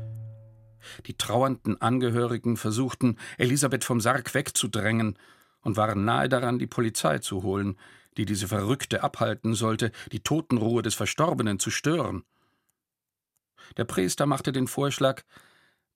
Die 1.04 1.18
trauernden 1.18 1.82
Angehörigen 1.82 2.56
versuchten, 2.56 3.18
Elisabeth 3.36 3.84
vom 3.84 4.00
Sarg 4.00 4.32
wegzudrängen 4.32 5.18
und 5.60 5.76
waren 5.76 6.06
nahe 6.06 6.30
daran, 6.30 6.58
die 6.58 6.66
Polizei 6.66 7.18
zu 7.18 7.42
holen, 7.42 7.76
die 8.16 8.24
diese 8.24 8.48
Verrückte 8.48 9.02
abhalten 9.02 9.54
sollte, 9.54 9.92
die 10.12 10.20
Totenruhe 10.20 10.82
des 10.82 10.94
Verstorbenen 10.94 11.58
zu 11.58 11.70
stören. 11.70 12.24
Der 13.76 13.84
Priester 13.84 14.26
machte 14.26 14.52
den 14.52 14.66
Vorschlag, 14.66 15.22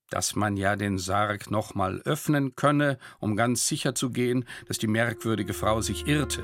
dass 0.09 0.35
man 0.35 0.57
ja 0.57 0.75
den 0.75 0.97
Sarg 0.97 1.51
nochmal 1.51 2.01
öffnen 2.01 2.55
könne, 2.55 2.97
um 3.19 3.35
ganz 3.35 3.67
sicher 3.67 3.93
zu 3.93 4.09
gehen, 4.09 4.45
dass 4.67 4.79
die 4.79 4.87
merkwürdige 4.87 5.53
Frau 5.53 5.81
sich 5.81 6.07
irrte. 6.07 6.43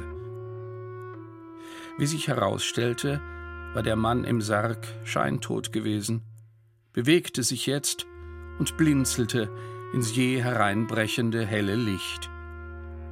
Wie 1.97 2.05
sich 2.05 2.27
herausstellte, 2.27 3.21
war 3.73 3.83
der 3.83 3.95
Mann 3.95 4.23
im 4.23 4.41
Sarg 4.41 4.85
scheintot 5.03 5.71
gewesen, 5.73 6.21
bewegte 6.93 7.43
sich 7.43 7.65
jetzt 7.65 8.05
und 8.59 8.77
blinzelte 8.77 9.49
ins 9.93 10.15
je 10.15 10.41
hereinbrechende 10.41 11.45
helle 11.45 11.75
Licht. 11.75 12.29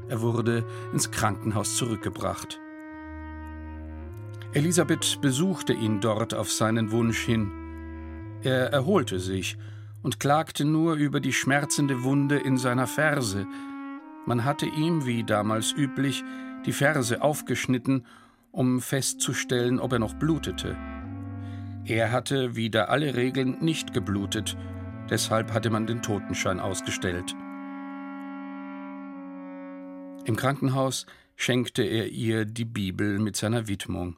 Er 0.09 0.21
wurde 0.21 0.65
ins 0.91 1.11
Krankenhaus 1.11 1.75
zurückgebracht. 1.75 2.59
Elisabeth 4.53 5.19
besuchte 5.21 5.73
ihn 5.73 5.99
dort 5.99 6.33
auf 6.33 6.51
seinen 6.51 6.91
Wunsch 6.91 7.19
hin. 7.19 7.51
Er 8.43 8.71
erholte 8.71 9.19
sich 9.19 9.57
und 10.03 10.19
klagte 10.19 10.65
nur 10.65 10.95
über 10.95 11.19
die 11.19 11.33
schmerzende 11.33 12.03
Wunde 12.03 12.37
in 12.37 12.57
seiner 12.57 12.85
Ferse. 12.85 13.47
Man 14.25 14.43
hatte 14.43 14.65
ihm, 14.65 15.05
wie 15.05 15.23
damals 15.23 15.73
üblich, 15.73 16.23
die 16.65 16.73
Ferse 16.73 17.21
aufgeschnitten, 17.21 18.05
um 18.51 18.81
festzustellen, 18.81 19.79
ob 19.79 19.93
er 19.93 19.99
noch 19.99 20.13
blutete. 20.13 20.77
Er 21.85 22.11
hatte 22.11 22.55
wider 22.55 22.89
alle 22.89 23.15
Regeln 23.15 23.57
nicht 23.59 23.93
geblutet, 23.93 24.55
deshalb 25.09 25.51
hatte 25.51 25.69
man 25.69 25.87
den 25.87 26.01
Totenschein 26.01 26.59
ausgestellt. 26.59 27.35
Im 30.25 30.37
Krankenhaus 30.37 31.05
schenkte 31.35 31.83
er 31.83 32.07
ihr 32.07 32.45
die 32.45 32.65
Bibel 32.65 33.19
mit 33.19 33.35
seiner 33.35 33.67
Widmung. 33.67 34.17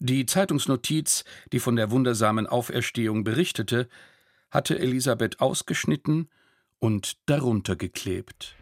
Die 0.00 0.26
Zeitungsnotiz, 0.26 1.24
die 1.52 1.60
von 1.60 1.76
der 1.76 1.90
wundersamen 1.92 2.46
Auferstehung 2.46 3.22
berichtete, 3.22 3.88
hatte 4.50 4.78
Elisabeth 4.78 5.40
ausgeschnitten 5.40 6.28
und 6.78 7.16
darunter 7.26 7.76
geklebt. 7.76 8.56